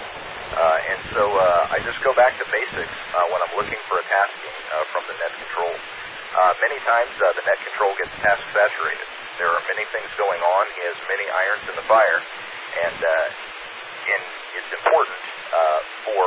[0.55, 3.99] Uh, and so uh, I just go back to basics uh, when I'm looking for
[3.99, 5.75] a tasking uh, from the net control.
[5.75, 9.16] Uh, many times uh, the net control gets task saturated.
[9.37, 10.63] There are many things going on.
[10.73, 13.29] He has many irons in the fire, and uh,
[14.17, 14.23] and
[14.57, 15.21] it's important
[15.53, 16.25] uh, for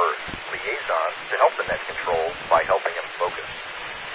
[0.54, 3.50] liaisons to help the net control by helping him focus.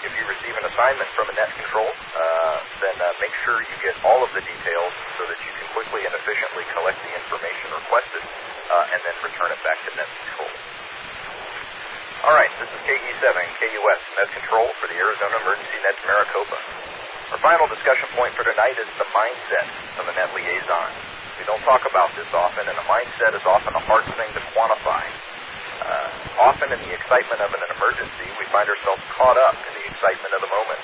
[0.07, 3.76] If you receive an assignment from a net control, uh, then uh, make sure you
[3.82, 7.74] get all of the details so that you can quickly and efficiently collect the information
[7.74, 10.53] requested uh, and then return it back to net control.
[12.30, 16.93] All right, this is KE7, KUS, Net Control for the Arizona Emergency Net Maricopa.
[17.35, 19.66] Our final discussion point for tonight is the mindset
[19.99, 20.87] of a net liaison.
[21.35, 24.43] We don't talk about this often, and a mindset is often a hard thing to
[24.55, 25.03] quantify.
[25.82, 29.82] Uh, often in the excitement of an emergency, we find ourselves caught up in the
[29.82, 30.78] excitement of the moment.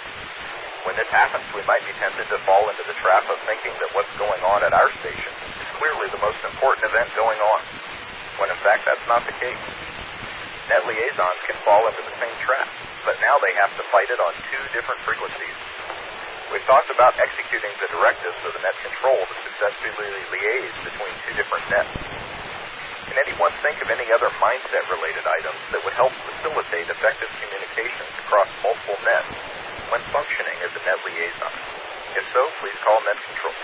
[0.82, 3.94] When this happens, we might be tempted to fall into the trap of thinking that
[3.94, 7.60] what's going on at our station is clearly the most important event going on,
[8.42, 9.62] when in fact that's not the case.
[10.66, 12.66] Net liaisons can fall into the same trap,
[13.06, 15.69] but now they have to fight it on two different frequencies.
[16.50, 21.34] We've talked about executing the directives of the net control to successfully liaise between two
[21.38, 21.94] different nets.
[23.06, 28.10] Can anyone think of any other mindset related items that would help facilitate effective communications
[28.26, 29.30] across multiple nets
[29.94, 31.54] when functioning as a net liaison?
[32.18, 33.54] If so, please call net control.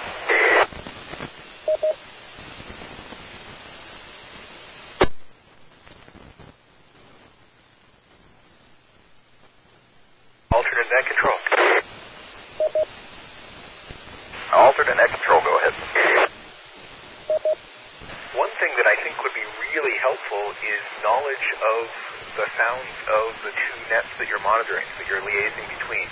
[10.55, 11.39] Alternate net control.
[14.55, 15.75] Alternate net control, go ahead.
[18.39, 21.89] One thing that I think would be really helpful is knowledge of
[22.41, 26.09] the sounds of the two nets that you're monitoring, that you're liaising between.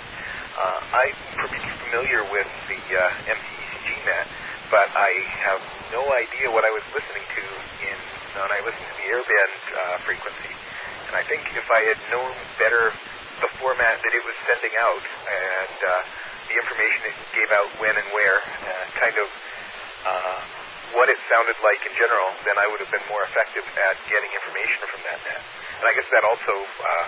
[0.57, 1.15] Uh, I'm
[1.47, 4.27] pretty familiar with the uh, MCECG net,
[4.69, 5.11] but I
[5.45, 5.61] have
[5.95, 7.43] no idea what I was listening to
[7.87, 7.97] in
[8.35, 10.53] when I listened to the airband uh, frequency.
[11.07, 12.93] And I think if I had known better
[13.41, 15.91] the format that it was sending out and uh,
[16.47, 19.27] the information it gave out when and where, uh, kind of
[20.05, 20.39] uh,
[20.95, 24.31] what it sounded like in general, then I would have been more effective at getting
[24.31, 25.41] information from that net.
[25.81, 27.05] And I guess that also uh,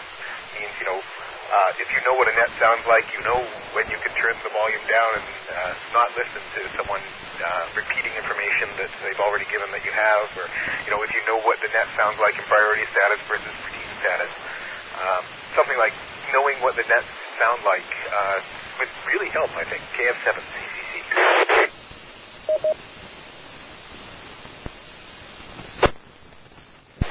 [0.59, 3.39] means, you know, uh, if you know what a net sounds like, you know
[3.71, 6.99] when you can turn the volume down and uh, not listen to someone
[7.39, 10.43] uh, repeating information that they've already given that you have, or
[10.83, 13.55] you know if you know what the net sounds like in priority status versus
[14.01, 14.31] status.
[14.97, 15.23] Um,
[15.55, 15.93] something like
[16.33, 18.37] knowing what the nets sound like uh,
[18.81, 19.81] would really help, I think.
[19.93, 20.93] KF7 CCC.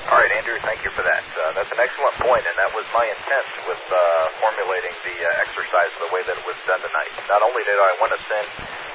[0.07, 1.27] All right, Andrew, thank you for that.
[1.35, 3.99] Uh, that's an excellent point, and that was my intent with uh,
[4.39, 7.11] formulating the uh, exercise the way that it was done tonight.
[7.27, 8.47] Not only did I want to send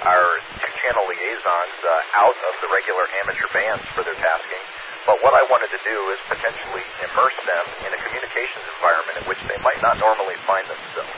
[0.07, 0.25] our
[0.63, 4.63] two-channel liaisons uh, out of the regular amateur bands for their tasking,
[5.05, 9.25] but what I wanted to do is potentially immerse them in a communications environment in
[9.25, 11.13] which they might not normally find themselves.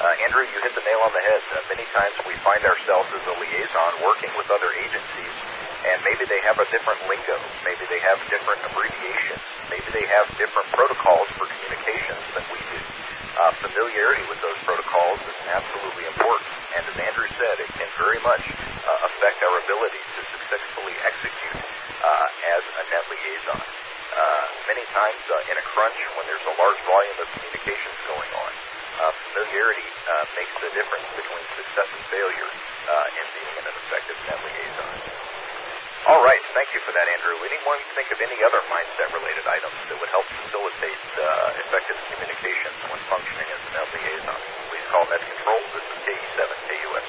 [0.00, 1.42] Uh, Andrew, you hit the nail on the head.
[1.52, 5.36] Uh, many times we find ourselves as a liaison working with other agencies,
[5.84, 7.36] and maybe they have a different lingo,
[7.68, 12.80] maybe they have different abbreviations, maybe they have different protocols for communications than we do.
[13.40, 18.20] Uh, familiarity with those protocols is absolutely important, and as Andrew said, it can very
[18.24, 23.60] much uh, affect our ability to successfully execute uh, as a net liaison.
[24.10, 28.32] Uh, many times uh, in a crunch, when there's a large volume of communications going
[28.36, 33.66] on, uh, familiarity uh, makes the difference between success and failure uh, in being an
[33.80, 34.92] effective net liaison.
[36.08, 37.36] All right, thank you for that, Andrew.
[37.44, 43.00] Anyone think of any other mindset-related items that would help facilitate uh, effective communications when
[43.08, 44.40] functioning as a net liaison?
[44.68, 45.60] Please call Net Control.
[45.76, 47.06] This is KE7 KUS.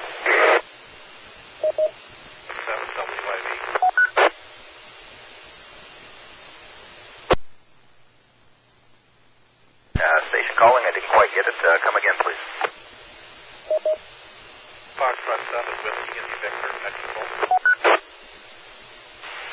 [10.02, 10.84] Uh, station calling.
[10.84, 11.56] I didn't quite get it.
[11.56, 12.44] Uh, come again, please.
[15.00, 17.28] Foxtrot 7 with Indy Victor net control.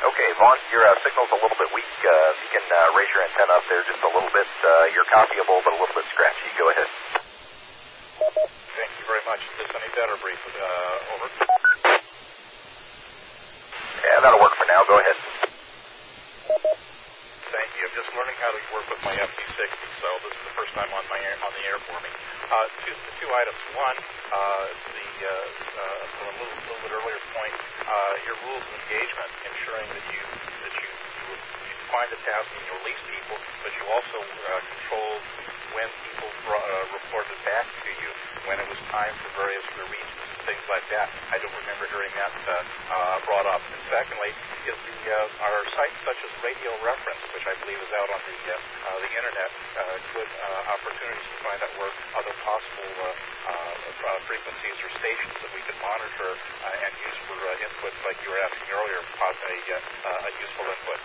[0.09, 1.89] Okay, Vaughn, your uh, signal's a little bit weak.
[2.05, 4.93] Uh, if you can uh, raise your antenna up there just a little bit, uh,
[4.93, 6.51] you're copyable, but a little bit scratchy.
[6.61, 6.89] Go ahead.
[8.77, 9.41] Thank you very much.
[9.41, 10.41] Is this any better, brief?
[10.45, 11.29] Uh, over.
[13.99, 14.85] Yeah, that'll work for now.
[14.87, 15.19] Go ahead.
[17.49, 17.83] thank you.
[17.89, 20.91] I'm just learning how to work with my FT60, so this is the first time
[20.93, 22.13] on my air, on the air for me.
[22.47, 23.61] Uh, two, two items.
[23.75, 23.99] One,
[24.31, 24.65] uh,
[24.95, 27.57] the uh, uh, from a little, little bit earlier point,
[27.89, 30.58] uh, your rules of engagement, ensuring that you that you, you,
[31.89, 35.13] define the task and you release people, but you also uh, control
[35.73, 38.11] when people brought, uh, reported back to you
[38.45, 41.09] when it was time for various releases and things like that.
[41.33, 42.53] I don't remember hearing that uh,
[42.93, 43.65] uh, brought up.
[43.65, 44.37] And secondly,
[44.69, 48.21] is the uh, our sites such as Radio Reference, which I believe is out on
[48.21, 52.93] the uh, uh, the internet, uh, good uh, opportunities to find out where other possible
[53.01, 57.65] uh, uh, uh, frequencies or stations that we can monitor uh, and use for uh,
[57.65, 59.57] input, like you were asking earlier, a,
[60.05, 61.01] uh, a useful input.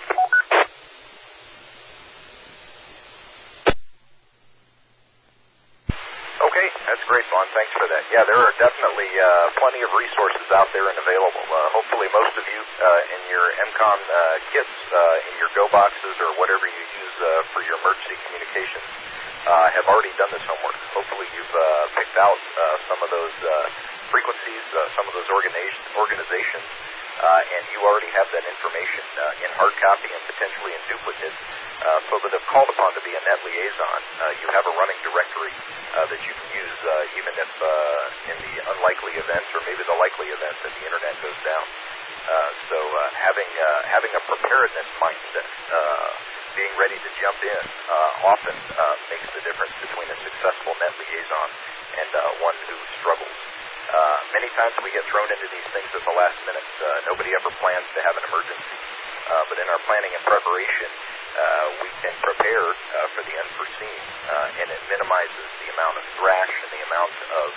[6.43, 7.47] Okay, that's great, Vaughn.
[7.53, 8.07] Thanks for that.
[8.15, 11.43] Yeah, there are definitely uh, plenty of resources out there and available.
[11.43, 15.67] Uh, hopefully, most of you uh, in your EmComm uh, kits, uh, in your Go
[15.67, 18.87] boxes, or whatever you use uh, for your emergency communications,
[19.51, 20.79] uh, have already done this homework.
[20.95, 23.51] Hopefully, you've uh, picked out uh, some of those uh,
[24.15, 26.63] frequencies, uh, some of those organizations, organizations
[27.21, 31.35] uh, and you already have that information uh, in hard copy and potentially in duplicate,
[31.83, 34.73] uh, so that if called upon to be a net liaison, uh, you have a
[34.73, 35.53] running directory
[35.93, 39.83] uh, that you can use uh, even if uh, in the unlikely event or maybe
[39.85, 41.65] the likely event that the internet goes down.
[42.23, 46.07] Uh, so uh, having uh, having a preparedness mindset, uh,
[46.55, 50.93] being ready to jump in, uh, often uh, makes the difference between a successful net
[50.95, 51.49] liaison
[51.99, 53.52] and uh, one who struggles.
[53.89, 56.67] Uh, many times we get thrown into these things at the last minute.
[56.79, 58.77] Uh, nobody ever plans to have an emergency,
[59.27, 60.89] uh, but in our planning and preparation,
[61.33, 66.05] uh, we can prepare uh, for the unforeseen, uh, and it minimizes the amount of
[66.15, 67.47] thrash and the amount of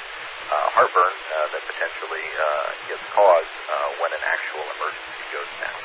[0.47, 5.81] uh, heartburn uh, that potentially uh, gets caused uh, when an actual emergency goes down.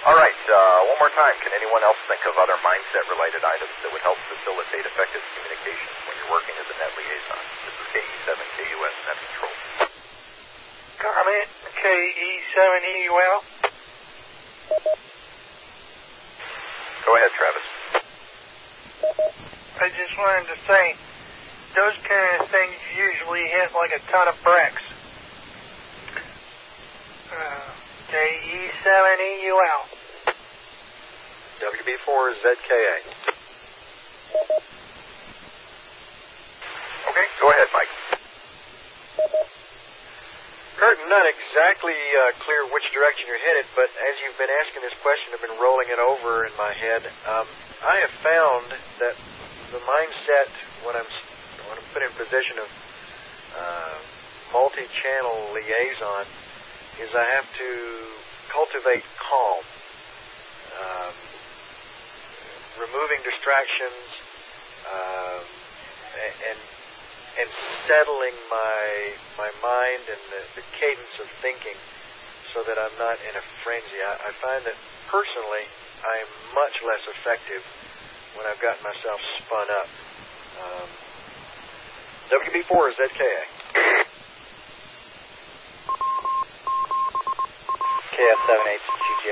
[0.00, 1.36] All right, uh, one more time.
[1.44, 6.16] Can anyone else think of other mindset-related items that would help facilitate effective communications when
[6.30, 7.42] working as a net liaison?
[7.66, 9.54] This is KE7KUS Net Control.
[11.02, 13.36] Comment KE7EUL.
[17.02, 17.66] Go ahead, Travis.
[19.80, 20.94] I just wanted to say,
[21.74, 24.86] those kind of things usually hit like a ton of bricks.
[27.34, 27.74] Uh,
[28.12, 29.80] KE7EUL.
[31.58, 32.96] WB4ZKA.
[37.08, 37.92] Okay, go ahead, Mike.
[40.80, 44.96] Kurt, not exactly uh, clear which direction you're headed, but as you've been asking this
[45.04, 47.04] question, I've been rolling it over in my head.
[47.28, 47.44] Um,
[47.84, 48.64] I have found
[48.96, 49.12] that
[49.72, 50.48] the mindset
[50.84, 51.10] when I'm
[51.68, 52.68] when I'm put in position of
[53.60, 53.96] uh,
[54.56, 56.24] multi-channel liaison
[56.96, 57.70] is I have to
[58.48, 59.62] cultivate calm,
[60.80, 61.14] um,
[62.80, 64.00] removing distractions,
[64.88, 65.44] um,
[66.50, 66.58] and
[67.40, 67.48] and
[67.88, 68.84] settling my
[69.40, 71.78] my mind and the, the cadence of thinking
[72.52, 73.96] so that I'm not in a frenzy.
[74.04, 74.76] I, I find that
[75.08, 75.64] personally
[76.04, 77.64] I'm much less effective
[78.36, 79.88] when I've gotten myself spun up.
[80.60, 80.88] Um,
[82.30, 83.42] WB4 is ZKA.
[88.14, 89.28] KF7HGJ.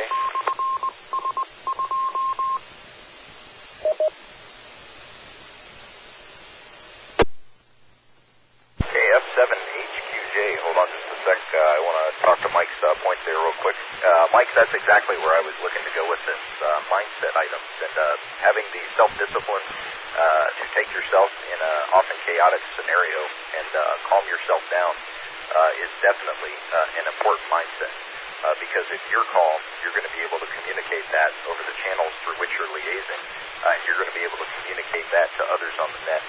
[8.83, 10.37] KF7HQJ.
[10.65, 11.41] Hold on just a sec.
[11.53, 13.77] Uh, I want to talk to Mike's uh, point there real quick.
[14.03, 17.71] Uh, Mike, that's exactly where I was looking to go with this uh, mindset items
[17.79, 18.07] and uh,
[18.43, 23.21] having the self-discipline uh, to take yourself in an often chaotic scenario
[23.55, 27.95] and uh, calm yourself down uh, is definitely uh, an important mindset.
[28.43, 31.77] Uh, because if you're calm, you're going to be able to communicate that over the
[31.79, 33.23] channels through which you're liaising,
[33.63, 36.23] uh, and you're going to be able to communicate that to others on the net.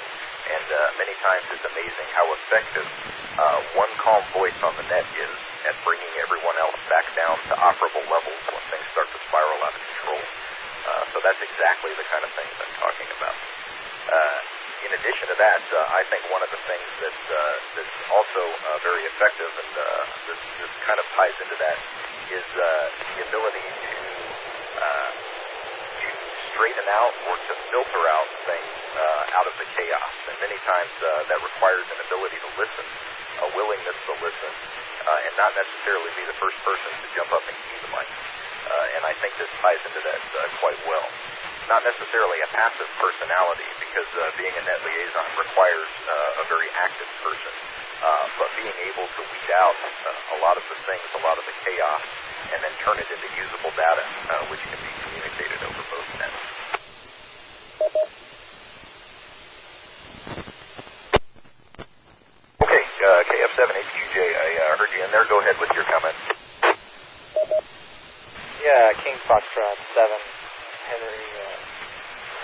[0.54, 5.06] And uh, many times it's amazing how effective uh, one calm voice on the net
[5.18, 9.60] is at bringing everyone else back down to operable levels when things start to spiral
[9.66, 10.22] out of control.
[10.22, 13.36] Uh, so that's exactly the kind of things I'm talking about.
[14.10, 14.40] Uh,
[14.80, 17.38] in addition to that, uh, I think one of the things that uh,
[17.76, 19.86] that's also uh, very effective, and uh,
[20.32, 21.78] this, this kind of ties into that,
[22.32, 22.64] is uh,
[23.12, 23.96] the ability to
[24.80, 25.12] uh,
[26.00, 26.08] to
[26.56, 30.16] straighten out or to filter out things uh, out of the chaos.
[30.32, 32.86] And many times uh, that requires an ability to listen,
[33.44, 34.52] a willingness to listen,
[35.10, 38.06] uh, and not necessarily be the first person to jump up and key the mic.
[38.06, 41.08] Uh, and I think this ties into that uh, quite well.
[41.66, 46.70] Not necessarily a passive personality, because uh, being a net liaison requires uh, a very
[46.78, 47.54] active person.
[48.00, 51.36] Uh, but being able to weed out uh, a lot of the things, a lot
[51.38, 52.04] of the chaos,
[52.54, 56.60] and then turn it into usable data, uh, which can be communicated over both nets.
[65.10, 65.26] In there.
[65.26, 66.14] Go ahead with your comment.
[68.62, 70.06] Yeah, King Foxtrot 7,
[70.92, 71.58] Henry uh,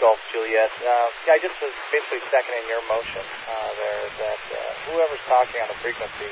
[0.01, 0.71] Golf Juliet.
[0.81, 4.59] Uh, yeah, I just was basically seconding your motion uh, there that uh,
[4.89, 6.31] whoever's talking on the frequency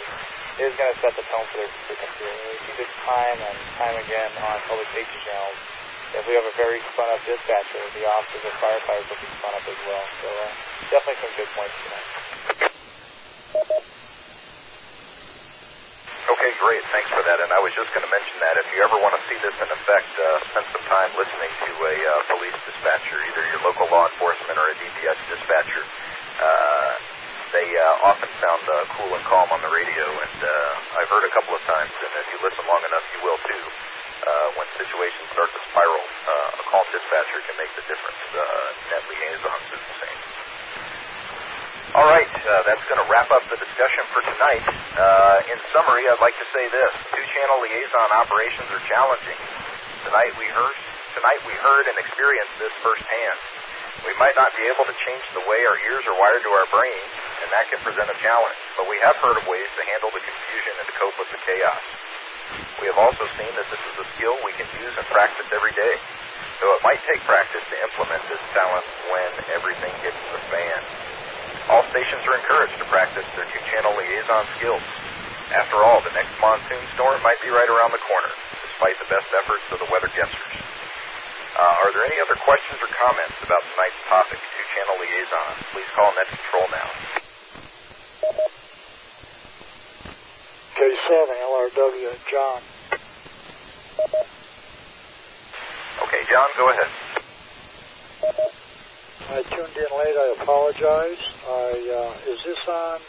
[0.58, 2.26] is going to set the tone for their frequency.
[2.26, 5.60] And we see this time and time again on public safety channels.
[6.16, 9.54] If we have a very spun up dispatcher, the officers or firefighters will be spun
[9.54, 10.06] up as well.
[10.24, 10.50] So uh,
[10.89, 12.10] definitely some good points tonight.
[16.24, 16.80] Okay, great.
[16.96, 17.40] Thanks for that.
[17.44, 19.52] And I was just going to mention that if you ever want to see this
[19.60, 23.92] in effect, uh, spend some time listening to a uh, police dispatcher, either your local
[23.92, 25.84] law enforcement or a DPS dispatcher.
[26.40, 26.92] Uh,
[27.52, 31.28] they uh, often sound uh, cool and calm on the radio, and uh, I've heard
[31.28, 33.64] a couple of times, and if you listen long enough, you will too.
[34.24, 38.22] Uh, when situations start to spiral, uh, a calm dispatcher can make the difference.
[38.32, 38.42] Uh,
[38.96, 40.23] net liaisons is the same.
[41.94, 44.66] All right, uh, that's going to wrap up the discussion for tonight.
[44.98, 49.38] Uh, in summary, I'd like to say this: two-channel liaison operations are challenging.
[50.02, 50.74] Tonight we heard,
[51.14, 53.38] tonight we heard and experienced this firsthand.
[54.10, 56.66] We might not be able to change the way our ears are wired to our
[56.74, 57.14] brains,
[57.46, 58.58] and that can present a challenge.
[58.74, 61.41] But we have heard of ways to handle the confusion and to cope with the
[61.46, 61.84] chaos.
[62.82, 65.78] We have also seen that this is a skill we can use and practice every
[65.78, 65.96] day.
[66.58, 71.03] Though it might take practice to implement this talent when everything hits the fan.
[71.72, 74.84] All stations are encouraged to practice their two-channel liaison skills.
[75.55, 78.32] After all, the next monsoon storm might be right around the corner,
[78.68, 80.51] despite the best efforts of the weather guessers.
[81.55, 85.47] Uh, are there any other questions or comments about tonight's topic, two-channel liaison?
[85.72, 86.89] Please call Net Control now.
[90.74, 92.59] K7 LRW, John.
[96.03, 96.91] Okay, John, go ahead.
[99.30, 100.18] I tuned in late.
[100.18, 101.22] I apologize.
[101.47, 102.99] I uh, is this on?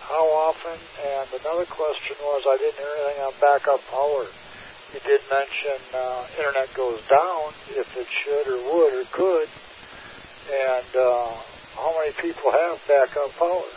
[0.00, 0.78] How often?
[1.06, 4.26] And another question was I didn't hear anything on backup power.
[4.94, 9.48] You did mention uh, internet goes down if it should or would or could,
[10.50, 11.30] and uh,
[11.76, 13.70] how many people have backup power?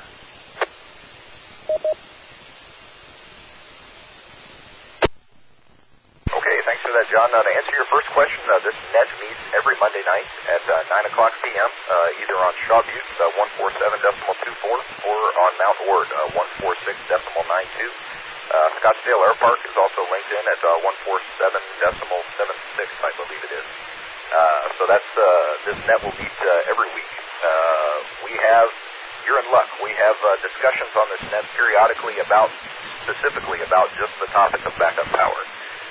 [6.44, 7.32] Okay, thanks for that, John.
[7.32, 10.76] Now, to answer your first question, uh, this net meets every Monday night at uh,
[11.08, 16.36] 9 o'clock p.m., uh, either on Shaw Butte, uh, 147.24, or on Mount Ward, uh,
[16.68, 16.68] 146.92.
[16.68, 23.64] Uh, Scottsdale Air Park is also linked in at uh, 147.76, I believe it is.
[23.64, 25.24] Uh, so that's uh,
[25.64, 27.14] this net will meet uh, every week.
[27.40, 27.96] Uh,
[28.28, 28.68] we have,
[29.24, 29.72] you're in luck.
[29.80, 32.52] We have uh, discussions on this net periodically about,
[33.08, 35.40] specifically about just the topic of backup power.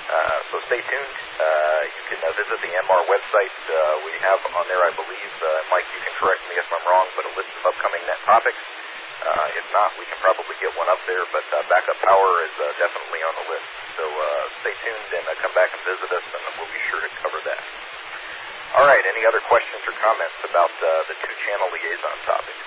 [0.03, 1.15] Uh, so stay tuned.
[1.39, 3.55] Uh, you can uh, visit the MR website.
[3.65, 6.83] Uh, we have on there, I believe, uh, Mike, you can correct me if I'm
[6.83, 8.59] wrong, but a list of upcoming net topics.
[9.23, 12.55] Uh, if not, we can probably get one up there, but uh, backup power is
[12.59, 13.69] uh, definitely on the list.
[13.95, 16.99] So uh, stay tuned and uh, come back and visit us, and we'll be sure
[16.99, 17.63] to cover that.
[18.75, 22.57] All right, any other questions or comments about uh, the two-channel liaison topic?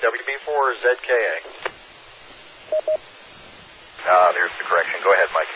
[0.00, 1.36] WB4 ZKA.
[4.08, 5.00] Uh, there's the correction.
[5.04, 5.52] Go ahead, Mike.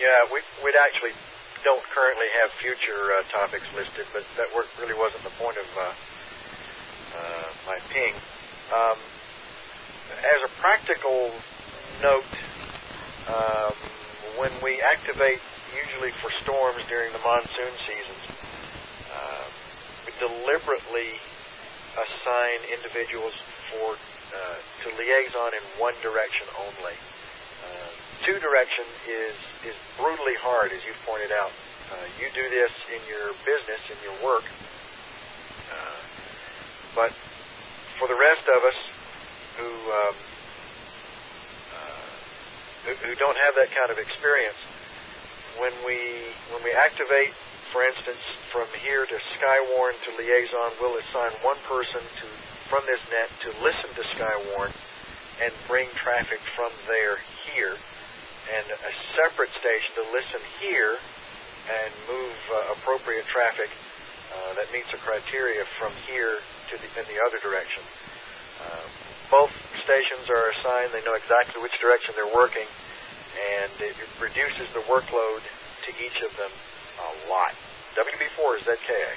[0.00, 1.12] Yeah, we we'd actually
[1.62, 5.68] don't currently have future uh, topics listed, but that wor- really wasn't the point of
[5.76, 5.92] uh,
[7.20, 8.16] uh, my ping.
[8.72, 8.96] Um,
[10.16, 11.30] as a practical
[12.00, 12.32] note,
[13.28, 13.76] um,
[14.40, 15.44] when we activate,
[15.76, 18.24] usually for storms during the monsoon seasons,
[19.12, 19.44] uh,
[20.08, 21.20] we deliberately
[22.00, 23.36] assign individuals
[23.68, 24.00] for
[24.30, 26.96] uh, to liaison in one direction only.
[27.66, 27.90] Uh,
[28.26, 31.52] two direction is is brutally hard, as you've pointed out.
[31.90, 34.46] Uh, you do this in your business, in your work,
[35.74, 36.00] uh,
[36.94, 37.12] but
[37.98, 38.78] for the rest of us
[39.58, 40.16] who, um,
[41.74, 42.10] uh,
[42.86, 44.56] who who don't have that kind of experience,
[45.58, 47.34] when we when we activate,
[47.72, 48.22] for instance,
[48.52, 52.26] from here to Skywarn to liaison, we'll assign one person to
[52.70, 54.70] from this net to listen to Skywarn
[55.42, 57.18] and bring traffic from there
[57.50, 60.94] here, and a separate station to listen here
[61.66, 66.38] and move uh, appropriate traffic uh, that meets the criteria from here
[66.70, 67.82] to the, in the other direction.
[68.62, 68.86] Uh,
[69.34, 69.50] both
[69.82, 72.70] stations are assigned; they know exactly which direction they're working,
[73.58, 77.50] and it reduces the workload to each of them a lot.
[77.98, 79.10] WB4 is ZKA.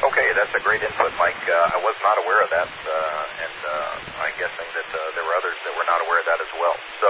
[0.00, 1.36] Okay, that's a great input, Mike.
[1.44, 5.20] Uh, I was not aware of that, uh, and uh, I'm guessing that uh, there
[5.28, 6.72] were others that were not aware of that as well.
[7.04, 7.08] So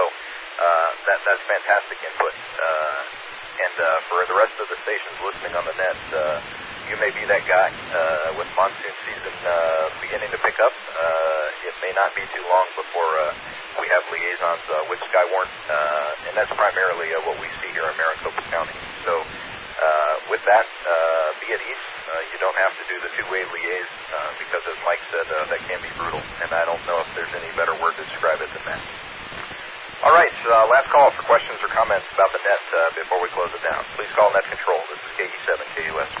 [0.59, 2.35] uh, that that's fantastic input.
[2.35, 2.99] Uh,
[3.63, 6.43] and uh, for the rest of the stations listening on the net, uh,
[6.91, 10.75] you may be that guy uh, with monsoon season uh, beginning to pick up.
[10.91, 15.47] Uh, it may not be too long before uh, we have liaisons uh, with Skywarn,
[15.47, 18.75] uh, and that's primarily uh, what we see here in Maricopa County.
[19.07, 19.23] So
[20.31, 21.85] with that, uh, be at ease.
[22.07, 25.61] Uh, you don't have to do the two-way liaise uh, because, as Mike said, that
[25.67, 28.47] can be brutal, and I don't know if there's any better word to describe it
[28.55, 28.81] than that.
[30.01, 33.29] All right, uh, last call for questions or comments about the net uh, before we
[33.37, 33.85] close it down.
[33.93, 34.81] Please call Net Control.
[34.89, 36.11] This is KE7 KUS.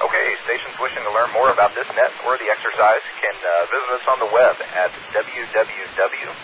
[0.00, 3.90] Okay, stations wishing to learn more about this net or the exercise can uh, visit
[3.94, 6.34] us on the web at www.aen-mar.org.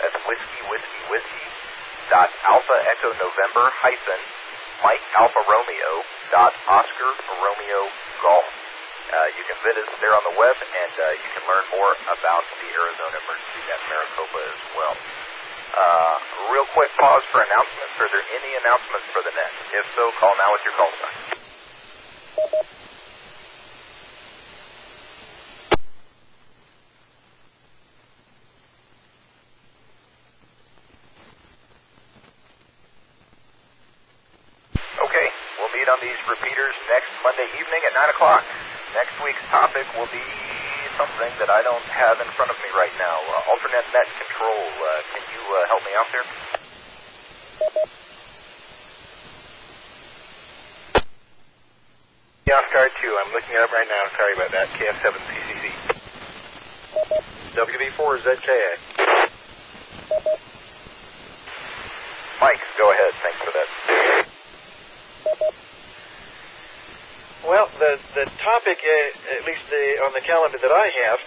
[0.00, 1.46] That's whiskey, whiskey, whiskey.
[2.08, 4.22] Dot alpha echo November hyphen
[4.82, 5.92] Mike Alpha Romeo
[6.34, 7.80] dot Oscar Romeo
[8.24, 8.48] Golf.
[9.12, 11.92] Uh, you can visit us there on the web, and uh, you can learn more
[12.16, 14.96] about the Arizona Emergency Net Maricopa as well.
[15.72, 16.16] Uh,
[16.52, 17.92] real quick pause for announcements.
[18.00, 19.52] Are there any announcements for the net?
[19.72, 21.31] If so, call now with your call sign.
[22.32, 22.48] Okay,
[35.60, 38.40] we'll meet on these repeaters next Monday evening at 9 o'clock.
[38.96, 40.24] Next week's topic will be
[40.96, 43.20] something that I don't have in front of me right now.
[43.28, 44.62] Uh, alternate net control.
[44.80, 46.24] Uh, can you uh, help me out there?
[52.52, 54.04] Oscar 2, I'm looking it up right now.
[54.12, 54.68] Sorry about that.
[54.76, 55.72] KF7CCC.
[57.56, 58.72] WB4ZKA.
[62.40, 63.12] Mike, go ahead.
[63.22, 63.68] Thanks for that.
[67.48, 71.20] Well, the the topic, uh, at least the, on the calendar that I have,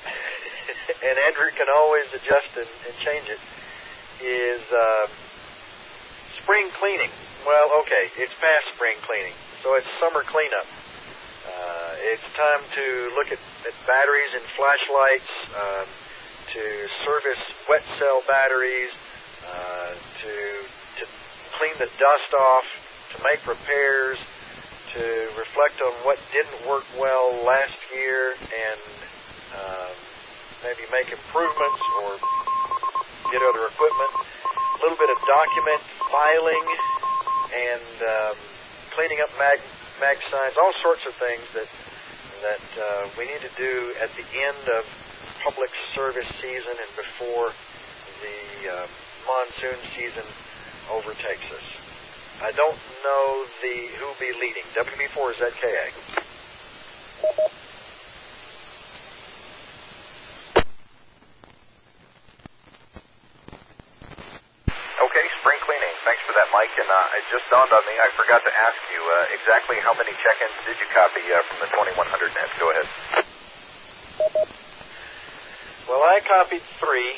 [1.09, 3.41] and Andrew can always adjust and, and change it,
[4.23, 5.07] is uh,
[6.41, 7.11] spring cleaning.
[7.45, 10.84] Well, okay, it's past spring cleaning, so it's summer cleanup.
[12.05, 12.85] It's time to
[13.17, 15.87] look at, at batteries and flashlights, um,
[16.53, 16.61] to
[17.01, 18.93] service wet cell batteries,
[19.41, 20.33] uh, to
[21.01, 21.03] to
[21.57, 22.67] clean the dust off,
[23.09, 24.21] to make repairs,
[24.93, 25.01] to
[25.33, 28.81] reflect on what didn't work well last year, and
[29.57, 29.93] um,
[30.61, 32.21] maybe make improvements or
[33.33, 34.13] get other equipment.
[34.13, 35.81] A little bit of document
[36.13, 36.65] filing
[37.49, 38.37] and um,
[38.93, 39.57] cleaning up mag
[39.97, 41.65] mag signs, all sorts of things that
[42.45, 43.73] that uh, we need to do
[44.05, 44.85] at the end of
[45.41, 47.49] public service season and before
[48.21, 48.85] the uh,
[49.25, 50.25] monsoon season
[50.93, 51.65] overtakes us.
[52.41, 54.61] I don't know the who be leading.
[54.77, 55.85] WB4 is ZKA.
[65.01, 65.64] Okay, spring cleaning.
[66.05, 66.69] Thanks for that, Mike.
[66.77, 69.97] And uh, it just dawned on me, I forgot to ask you uh, exactly how
[69.97, 71.97] many check-ins did you copy uh, from the 2100
[72.37, 72.49] net?
[72.61, 72.87] Go ahead.
[75.89, 77.17] Well, I copied three.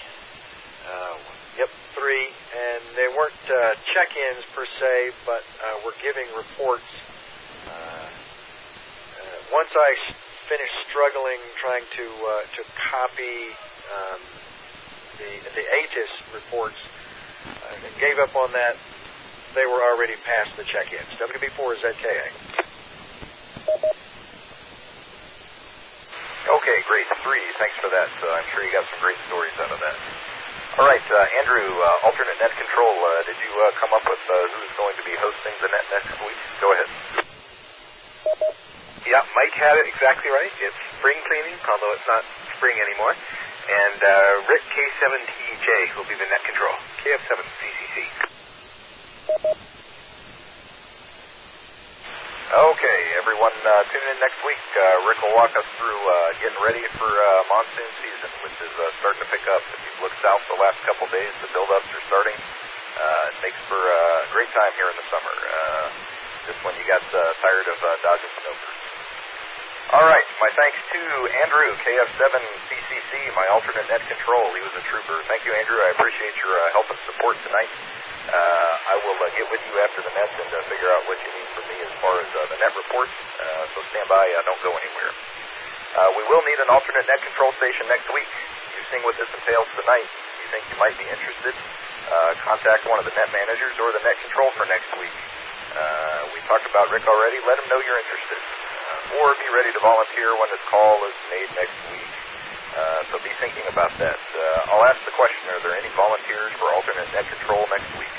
[0.88, 1.20] Uh,
[1.60, 1.68] yep,
[2.00, 6.88] three, and they weren't uh, check-ins per se, but uh, we're giving reports.
[7.68, 10.16] Uh, uh, once I
[10.48, 13.52] finished struggling trying to uh, to copy
[13.92, 14.22] um,
[15.20, 16.80] the the ATIS reports,
[18.00, 18.76] gave up on that.
[19.56, 21.10] They were already past the check-ins.
[21.18, 22.28] WB4 is ZKA.
[26.48, 27.08] Okay, great.
[27.28, 27.44] Three.
[27.60, 28.08] Thanks for that.
[28.24, 29.98] Uh, I'm sure you got some great stories out of that.
[30.80, 32.94] All right, uh, Andrew, uh, alternate net control.
[32.94, 35.86] Uh, did you uh, come up with uh, who's going to be hosting the net
[35.90, 36.40] next week?
[36.62, 36.90] Go ahead.
[39.10, 40.54] Yeah, Mike had it exactly right.
[40.62, 42.24] It's spring cleaning, although it's not
[42.56, 43.18] spring anymore.
[43.68, 46.72] And uh, Rick K7TJ will be the net control.
[47.04, 47.96] KF7CCC.
[52.48, 54.64] Okay, everyone, uh, tune in next week.
[54.72, 58.72] Uh, Rick will walk us through uh, getting ready for uh, monsoon season, which is
[58.72, 59.60] uh, starting to pick up.
[59.76, 62.40] If you've looked south the last couple days, the build-ups are starting.
[62.40, 65.36] It makes for a great time here in the summer,
[66.48, 68.77] just when you got tired of dodging snowbirds.
[69.88, 71.00] All right, my thanks to
[71.48, 74.44] Andrew, KF7CCC, my alternate net control.
[74.52, 75.16] He was a trooper.
[75.32, 75.80] Thank you, Andrew.
[75.80, 77.72] I appreciate your uh, help and support tonight.
[78.28, 81.16] Uh, I will uh, get with you after the nets and uh, figure out what
[81.24, 83.16] you need from me as far as uh, the net reports.
[83.40, 84.28] Uh, so stand by.
[84.28, 85.12] Uh, don't go anywhere.
[85.96, 88.28] Uh, we will need an alternate net control station next week.
[88.76, 90.04] You've seen what this entails tonight.
[90.04, 91.56] If You think you might be interested?
[91.56, 95.16] Uh, contact one of the net managers or the net control for next week.
[95.72, 97.40] Uh, we talked about Rick already.
[97.48, 98.40] Let him know you're interested.
[99.18, 102.12] Or be ready to volunteer when this call is made next week.
[102.78, 104.20] Uh, so be thinking about that.
[104.20, 108.14] Uh, I'll ask the question, are there any volunteers for alternate net control next week?